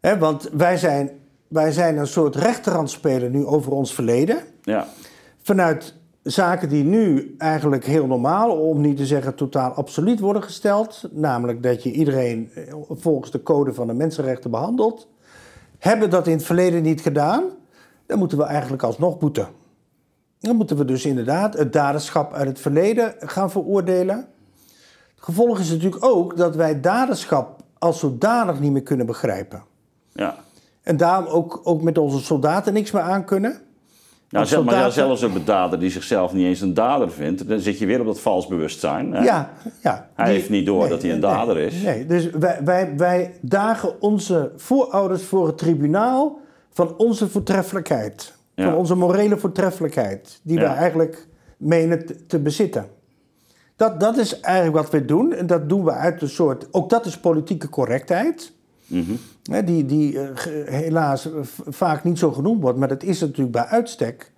[0.00, 1.10] Hè, want wij zijn,
[1.48, 4.38] wij zijn een soort rechterhand spelen nu over ons verleden.
[4.62, 4.86] Ja.
[5.42, 11.08] Vanuit zaken die nu eigenlijk heel normaal, om niet te zeggen totaal absoluut worden gesteld.
[11.10, 15.08] Namelijk dat je iedereen eh, volgens de code van de mensenrechten behandelt.
[15.78, 17.44] Hebben dat in het verleden niet gedaan,
[18.06, 19.48] dan moeten we eigenlijk alsnog boeten.
[20.40, 24.16] Dan moeten we dus inderdaad het daderschap uit het verleden gaan veroordelen.
[25.14, 29.64] Het gevolg is natuurlijk ook dat wij daderschap als zodanig niet meer kunnen begrijpen.
[30.12, 30.36] Ja.
[30.88, 33.60] En daarom ook, ook met onze soldaten niks meer aan kunnen.
[34.30, 37.60] Nou, zeg maar, ja, zelfs een dader die zichzelf niet eens een dader vindt, dan
[37.60, 39.12] zit je weer op dat vals bewustzijn.
[39.12, 39.22] Hè?
[39.24, 39.50] Ja,
[39.82, 40.08] ja.
[40.14, 41.82] Hij heeft niet door dat hij een dader nee, is.
[41.82, 48.34] Nee, dus wij, wij, wij dagen onze voorouders voor het tribunaal van onze voortreffelijkheid.
[48.54, 48.64] Ja.
[48.64, 50.62] Van onze morele voortreffelijkheid, die ja.
[50.62, 51.26] wij eigenlijk
[51.56, 52.86] menen te, te bezitten.
[53.76, 55.32] Dat, dat is eigenlijk wat we doen.
[55.32, 56.68] En dat doen we uit een soort.
[56.70, 58.56] Ook dat is politieke correctheid.
[58.88, 59.64] Mm -hmm.
[59.64, 60.28] Die, die uh,
[60.64, 61.28] helaas
[61.68, 64.32] vaak niet zo genoemd wordt, maar dat is natuurlijk bij uitstek.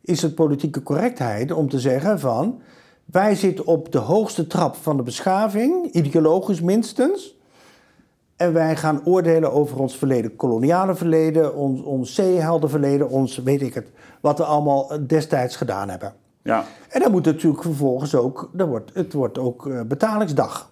[0.00, 2.60] Is het politieke correctheid om te zeggen van.
[3.04, 7.38] Wij zitten op de hoogste trap van de beschaving, ideologisch minstens.
[8.36, 13.74] En wij gaan oordelen over ons verleden, koloniale verleden, ons, ons zeeheldenverleden, ons weet ik
[13.74, 13.86] het,
[14.20, 16.14] wat we allemaal destijds gedaan hebben.
[16.42, 16.64] Ja.
[16.88, 20.70] En dan moet natuurlijk vervolgens ook, dan wordt, het wordt ook betalingsdag.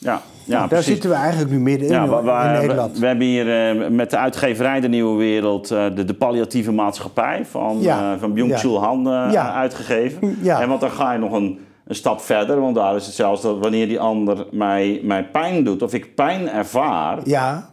[0.00, 0.86] Ja, ja nou, daar precies.
[0.86, 2.92] zitten we eigenlijk nu midden in, Ja, hoor, we, we- in Nederland.
[2.94, 6.72] We, we hebben hier eh, met de uitgeverij De Nieuwe Wereld eh, de, de palliatieve
[6.72, 8.12] maatschappij van, Ja.
[8.14, 9.52] eh van Byung-Chul Han Ja.
[9.54, 10.38] uitgegeven.
[10.42, 10.60] Ja.
[10.60, 13.42] En want dan ga je nog een, een stap verder, want daar is het zelfs
[13.42, 17.18] dat wanneer die ander mij, mij pijn doet, of ik pijn ervaar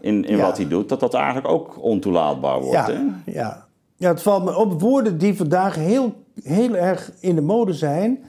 [0.02, 2.88] in, in wat hij doet, dat dat eigenlijk ook ontoelaatbaar wordt.
[2.88, 3.32] ja, Hè?
[3.32, 3.66] ja.
[3.96, 4.82] ja, het valt me op.
[4.82, 8.20] Woorden die vandaag heel, heel erg in de mode zijn,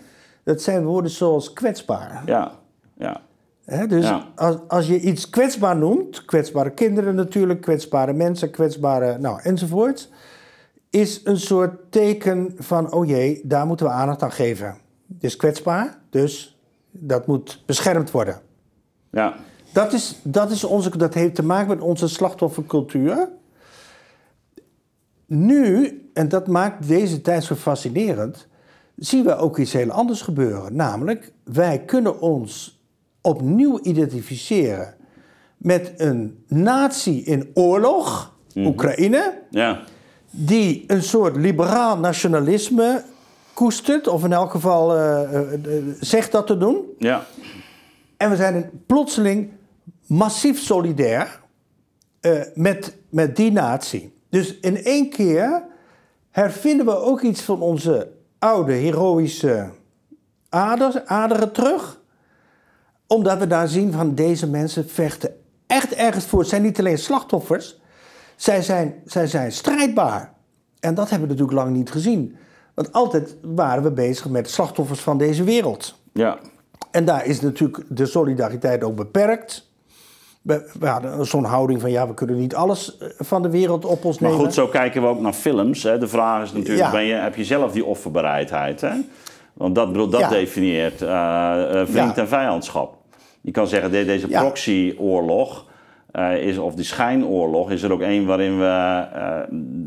[0.45, 2.23] dat zijn woorden zoals kwetsbaar.
[2.27, 2.51] Ja,
[2.99, 3.17] ja,
[3.89, 4.27] Dus Ja.
[4.35, 10.11] als, als je iets kwetsbaar noemt, kwetsbare kinderen natuurlijk, kwetsbare mensen, kwetsbare, nou, enzovoort,
[10.91, 14.67] is een soort teken van, oh jee, daar moeten we aandacht aan geven.
[15.15, 16.59] Het is kwetsbaar, dus
[16.91, 18.41] dat moet beschermd worden.
[19.11, 19.35] ja.
[19.73, 23.29] Dat, is, dat, is onze, dat heeft te maken met onze slachtoffercultuur.
[25.27, 28.47] Nu, en dat maakt deze tijd zo fascinerend,
[28.97, 30.77] zien we ook iets heel anders gebeuren.
[30.77, 32.78] Namelijk, wij kunnen ons
[33.21, 34.95] opnieuw identificeren
[35.57, 39.81] met een natie in oorlog, Oekraïne, ja.
[40.31, 43.05] die een soort liberaal nationalisme
[43.55, 46.85] koestert, of in elk geval eh, eh, eh, zegt dat te doen.
[46.99, 47.27] ja.
[48.17, 49.51] En we zijn plotseling
[50.07, 51.41] massief solidair
[52.55, 54.13] met, met die natie.
[54.31, 55.63] Dus in één keer
[56.31, 59.71] hervinden we ook iets van onze oude heroïsche
[60.49, 61.98] aders, aderen terug.
[63.09, 65.31] Omdat we daar zien van deze mensen vechten
[65.67, 66.39] echt ergens voor.
[66.41, 67.81] Het zijn niet alleen slachtoffers,
[68.37, 70.33] zij zijn, zij zijn strijdbaar.
[70.81, 72.37] En dat hebben we natuurlijk lang niet gezien.
[72.75, 75.95] Want altijd waren we bezig met slachtoffers van deze wereld.
[76.13, 76.39] ja.
[76.91, 79.71] En daar is natuurlijk de solidariteit ook beperkt.
[80.43, 83.85] We, we hadden zo'n houding van ja, we kunnen niet alles eh, van de wereld
[83.85, 84.45] op ons Maar nemen.
[84.45, 85.83] goed, zo kijken we ook naar films.
[85.83, 85.99] Hè.
[85.99, 86.91] De vraag is natuurlijk, Ja.
[86.91, 88.81] ben je, heb je zelf die offerbereidheid?
[88.81, 88.93] Hè?
[89.55, 90.29] Want dat, dat Ja.
[90.29, 91.09] definieert eh,
[91.81, 92.23] eh, vriend Ja.
[92.23, 92.97] en vijandschap.
[93.41, 95.65] Je kan zeggen, de- deze proxyoorlog,
[96.13, 99.21] eh, is, of die schijnoorlog, is er ook een waarin we eh,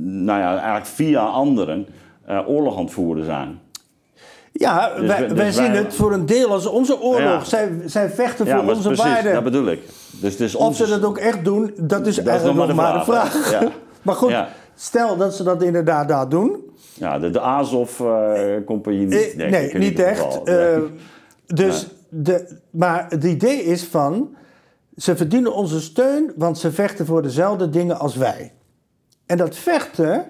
[0.04, 1.88] nou ja, eigenlijk via anderen
[2.26, 3.60] eh, oorlog aan het voeren zijn.
[4.52, 7.22] ja, Dus wij, dus wij zien wij- het voor een deel als onze oorlog.
[7.22, 7.44] Ja.
[7.44, 9.34] Zij, zij vechten Ja, voor maar onze precies, waarden.
[9.34, 9.82] dat bedoel ik.
[10.22, 10.86] Dus is Of onze...
[10.86, 13.12] ze dat ook echt doen, dat is Dat is eigenlijk nog nog maar maar de
[13.12, 13.32] vraag.
[13.32, 13.66] vraag, hè?
[13.66, 13.72] Ja.
[14.02, 14.34] maar goed,
[14.76, 16.56] stel dat ze dat inderdaad daar doen.
[16.94, 20.40] Ja, de, de Azov-compagnie niet, nee, niet echt.
[21.46, 24.36] dus de, maar het idee is van,
[24.98, 28.54] ze verdienen onze steun, want ze vechten voor dezelfde dingen als wij.
[29.26, 30.26] En dat vechten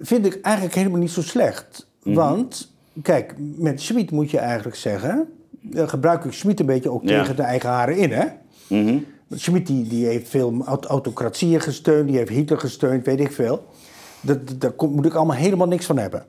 [0.00, 1.90] vind ik eigenlijk helemaal niet zo slecht.
[2.02, 5.28] Want, kijk, met Schmid moet je eigenlijk zeggen,
[5.74, 7.20] eh, gebruik ik Schmid een beetje ook Ja.
[7.20, 8.26] tegen de eigen haren in, hè?
[8.68, 8.98] Mhm.
[9.30, 13.66] Schmid die, die heeft veel aut- autocratieën gesteund, die heeft Hitler gesteund, weet ik veel.
[14.20, 16.24] Dat- Daar moet ik allemaal helemaal niks van hebben.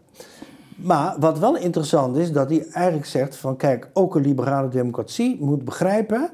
[0.75, 5.37] Maar wat wel interessant is, dat hij eigenlijk zegt van kijk, ook een liberale democratie
[5.41, 6.29] moet begrijpen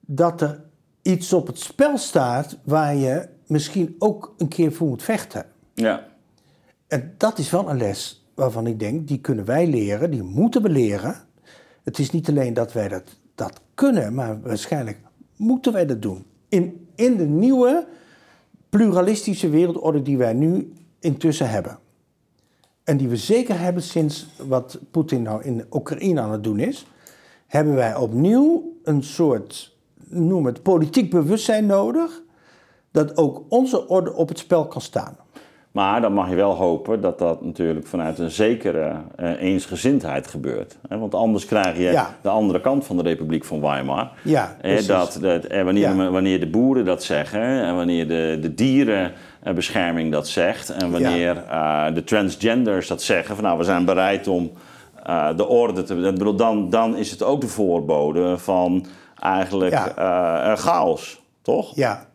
[0.00, 0.60] dat er
[1.02, 5.46] iets op het spel staat waar je misschien ook een keer voor moet vechten.
[5.74, 6.06] Ja.
[6.86, 10.62] En dat is wel een les waarvan ik denk, die kunnen wij leren, die moeten
[10.62, 11.14] we leren.
[11.82, 14.98] Het is niet alleen dat wij dat, dat kunnen, maar waarschijnlijk
[15.36, 16.24] moeten wij dat doen.
[16.48, 17.86] In, in de nieuwe
[18.68, 21.78] pluralistische wereldorde die wij nu intussen hebben.
[22.90, 26.86] En die we zeker hebben sinds wat Poetin nou in Oekraïne aan het doen is,
[27.46, 29.76] hebben wij opnieuw een soort,
[30.08, 32.22] noem het, politiek bewustzijn nodig,
[32.90, 35.16] dat ook onze orde op het spel kan staan.
[35.72, 40.76] Maar dan mag je wel hopen dat dat natuurlijk vanuit een zekere eh, eensgezindheid gebeurt.
[40.88, 40.98] Hè?
[40.98, 42.16] Want anders krijg je Ja.
[42.22, 44.10] de andere kant van de Republiek van Weimar.
[44.24, 44.86] Ja, Eh, precies.
[44.86, 46.10] dat, dat, en wanneer, Ja.
[46.10, 51.86] wanneer de boeren dat zeggen en wanneer de, de dierenbescherming dat zegt en wanneer eh,
[51.94, 54.50] de transgenders dat zeggen van nou we zijn bereid om
[55.04, 55.94] eh, de orde te...
[55.94, 58.86] Bedoel, dan, dan is het ook de voorbode van
[59.20, 61.74] eigenlijk eh, eh, chaos, toch?
[61.76, 62.08] Ja.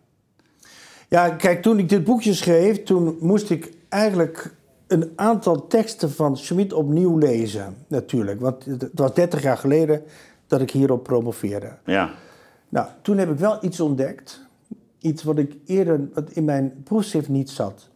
[1.10, 4.53] Ja, kijk, toen ik dit boekje schreef, toen moest ik eigenlijk
[4.88, 8.41] een aantal teksten van Schmid opnieuw lezen, natuurlijk.
[8.41, 10.03] Want het was 30 jaar geleden
[10.47, 11.78] dat ik hierop promoveerde.
[11.86, 12.14] Ja.
[12.70, 14.43] Nou, toen heb ik wel iets ontdekt.
[14.99, 17.89] Iets wat ik eerder wat in mijn proefschrift niet zat.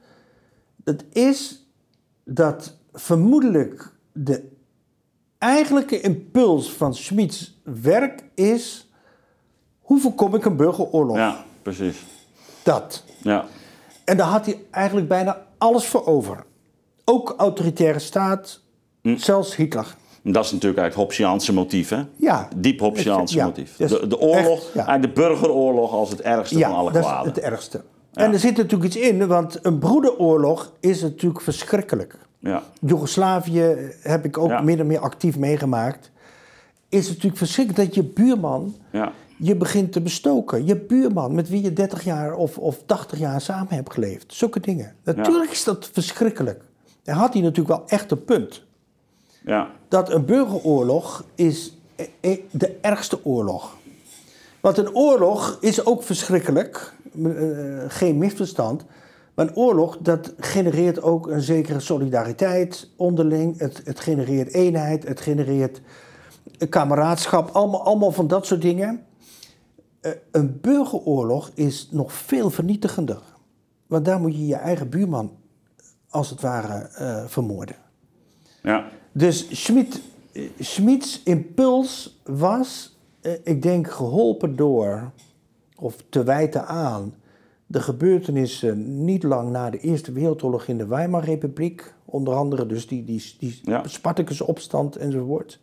[0.84, 1.68] Dat is
[2.24, 4.49] dat vermoedelijk de
[5.38, 8.91] eigenlijke impuls van Schmids werk is...
[9.80, 11.16] hoe voorkom ik een burgeroorlog?
[11.16, 12.03] ja, precies.
[12.64, 13.03] Dat.
[13.22, 13.45] Ja.
[14.05, 16.43] En daar had hij eigenlijk bijna alles voor over.
[17.05, 18.60] Ook autoritaire staat,
[19.01, 19.18] Hm.
[19.18, 19.95] zelfs Hitler.
[20.24, 22.03] En Dat is natuurlijk eigenlijk het Hobbesiaanse motief, hè?
[22.16, 22.47] Ja.
[22.55, 23.76] Diep Hobbesiaanse Ja, motief.
[23.78, 24.86] dus De, de oorlog, echt, ja.
[24.86, 27.32] eigenlijk de burgeroorlog als het ergste van alle dat kwaden.
[27.32, 27.84] is het ergste.
[28.14, 32.16] En er zit natuurlijk iets in, want een broederoorlog is natuurlijk verschrikkelijk.
[32.39, 32.64] Ja.
[32.82, 34.62] Joegoslavië heb ik ook Ja.
[34.62, 36.12] min of meer actief meegemaakt.
[36.89, 39.12] Is het natuurlijk verschrikkelijk dat je buurman Ja.
[39.42, 40.66] Je begint te bestoken.
[40.66, 44.34] Je buurman met wie je 30 jaar of, of 80 jaar samen hebt geleefd.
[44.34, 44.96] Zulke dingen.
[45.04, 46.64] Natuurlijk is dat verschrikkelijk.
[47.04, 48.68] Daar had hij natuurlijk wel echt een punt.
[49.46, 49.70] Ja.
[49.88, 53.78] dat een burgeroorlog is eh, eh, de ergste oorlog.
[54.60, 57.32] Want een oorlog is ook verschrikkelijk, eh,
[57.88, 58.86] geen misverstand.
[59.34, 63.60] Maar een oorlog dat genereert ook een zekere solidariteit onderling.
[63.60, 65.82] Het, het genereert eenheid, het genereert
[66.70, 69.04] kameraadschap, allemaal, allemaal van dat soort dingen.
[70.02, 73.22] Eh, een burgeroorlog is nog veel vernietigender.
[73.88, 75.32] Want daar moet je je eigen buurman
[76.10, 77.76] als het ware eh, vermoorden.
[78.64, 78.86] Ja.
[79.12, 80.02] Dus Schmid,
[80.60, 85.12] Schmids impuls was, eh, ik denk, geholpen door,
[85.76, 87.14] of te wijten aan,
[87.66, 91.93] de gebeurtenissen niet lang na de Eerste Wereldoorlog in de Weimarrepubliek.
[92.06, 93.88] Onder andere dus die, die, die Ja.
[93.88, 95.60] Spartacus opstand enzovoort.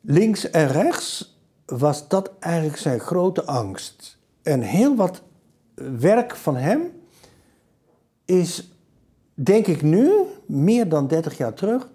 [0.00, 4.18] Links en rechts was dat eigenlijk zijn grote angst.
[4.42, 5.22] En heel wat
[5.98, 6.80] werk van hem
[8.24, 8.72] is,
[9.34, 10.12] denk ik nu,
[10.46, 11.88] meer dan 30 jaar terug,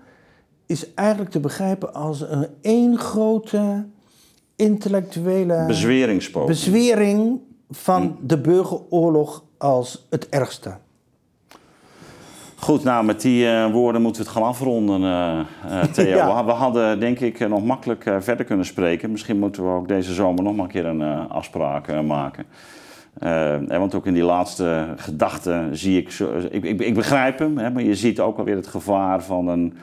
[0.66, 3.86] is eigenlijk te begrijpen als een één grote
[4.56, 5.66] intellectuele
[6.46, 7.40] bezwering
[7.70, 10.78] van de burgeroorlog als het ergste.
[12.60, 16.18] Goed, nou met die eh, woorden moeten we het gaan afronden, eh, eh, Theo.
[16.18, 16.46] Ja.
[16.46, 19.12] We, hadden denk ik nog makkelijk verder kunnen spreken.
[19.12, 22.46] Misschien moeten we ook deze zomer nog maar een keer een afspraak maken.
[23.20, 27.40] Eh, en want ook in die laatste gedachten zie ik, zo, ik, ik, ik begrijp
[27.40, 29.74] hem, hè, maar je ziet ook alweer het gevaar van een,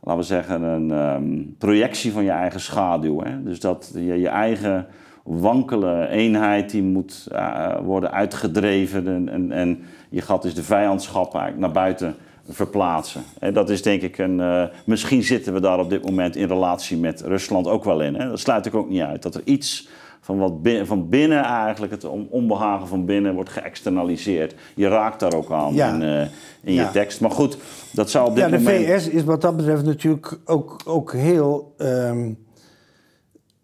[0.00, 3.20] laten we zeggen, een ehm, projectie van je eigen schaduw.
[3.22, 3.42] Hè?
[3.42, 4.86] Dus dat je je eigen
[5.24, 11.34] wankele eenheid die moet eh, worden uitgedreven en, en, en je gaat dus de vijandschap
[11.34, 12.14] eigenlijk naar buiten
[12.48, 13.22] verplaatsen.
[13.38, 14.40] En dat is denk ik een.
[14.40, 18.14] eh, misschien zitten we daar op dit moment in relatie met Rusland ook wel in.
[18.14, 18.28] Hè?
[18.28, 19.22] Dat sluit ik ook niet uit.
[19.22, 19.88] Dat er iets
[20.20, 24.54] van wat binnen, van binnen eigenlijk, het on- onbehagen van binnen wordt geëxternaliseerd.
[24.74, 25.94] Je raakt daar ook aan Ja.
[25.94, 26.20] in, eh,
[26.62, 26.82] in Ja.
[26.82, 27.20] je tekst.
[27.20, 27.56] Maar goed,
[27.92, 28.84] dat zou op dit Ja, de moment.
[28.84, 32.32] VS is wat dat betreft natuurlijk ook, ook heel ehm,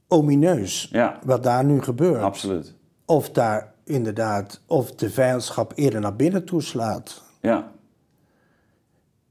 [0.08, 0.88] omineus.
[0.92, 2.22] Ja, Wat daar nu gebeurt.
[2.22, 2.74] absoluut.
[3.04, 7.22] Of daar inderdaad, of de vijandschap eerder naar binnen toeslaat.
[7.40, 7.74] Ja,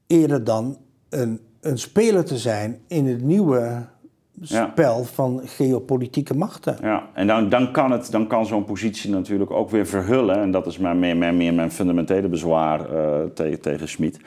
[0.06, 3.86] Eerder dan een, een speler te zijn in het nieuwe
[4.40, 6.76] spel van geopolitieke machten.
[6.82, 10.40] Ja, en dan, dan kan, het, dan kan zo'n positie natuurlijk ook weer verhullen.
[10.40, 14.18] En dat is mijn, meer, meer, meer mijn fundamentele bezwaar uh, tegen, tegen Schmid.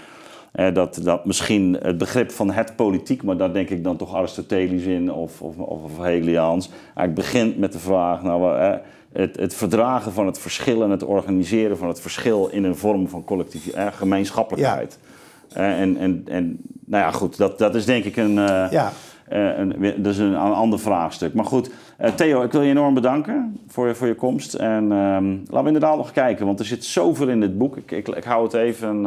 [0.60, 4.16] Uh, dat, dat misschien het begrip van het politiek, maar daar denk ik dan toch
[4.16, 8.74] Aristotelisch in of, of, of, Hegeliaans, eigenlijk begint met de vraag: nou, uh,
[9.14, 13.07] het, het, verdragen van het verschil en het organiseren van het verschil in een vorm
[13.07, 14.99] van collectief, gemeenschappelijkheid.
[15.47, 15.76] Ja.
[15.76, 18.34] en, en, en nou ja, goed, dat, dat is denk ik een.
[18.72, 18.91] ja.
[19.34, 21.34] Uh, een, dat is een, een, ander vraagstuk.
[21.34, 24.53] Maar goed, uh, Theo, ik wil je enorm bedanken voor je, voor je komst.
[24.53, 27.78] En uh, laten we inderdaad nog kijken, want er zit zoveel in dit boek.
[27.78, 29.05] Ik, ik, ik hou het even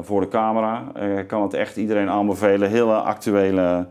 [0.00, 0.92] voor de camera.
[1.18, 2.70] ik kan het echt iedereen aanbevelen.
[2.70, 3.86] Hele actuele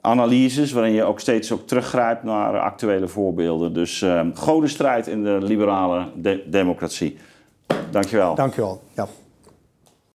[0.00, 3.74] analyses, waarin je ook steeds ook teruggrijpt naar actuele voorbeelden.
[3.74, 7.18] Dus godenstrijd in de liberale de democratie.
[7.90, 8.34] Dankjewel.
[8.34, 9.06] Dankjewel, ja.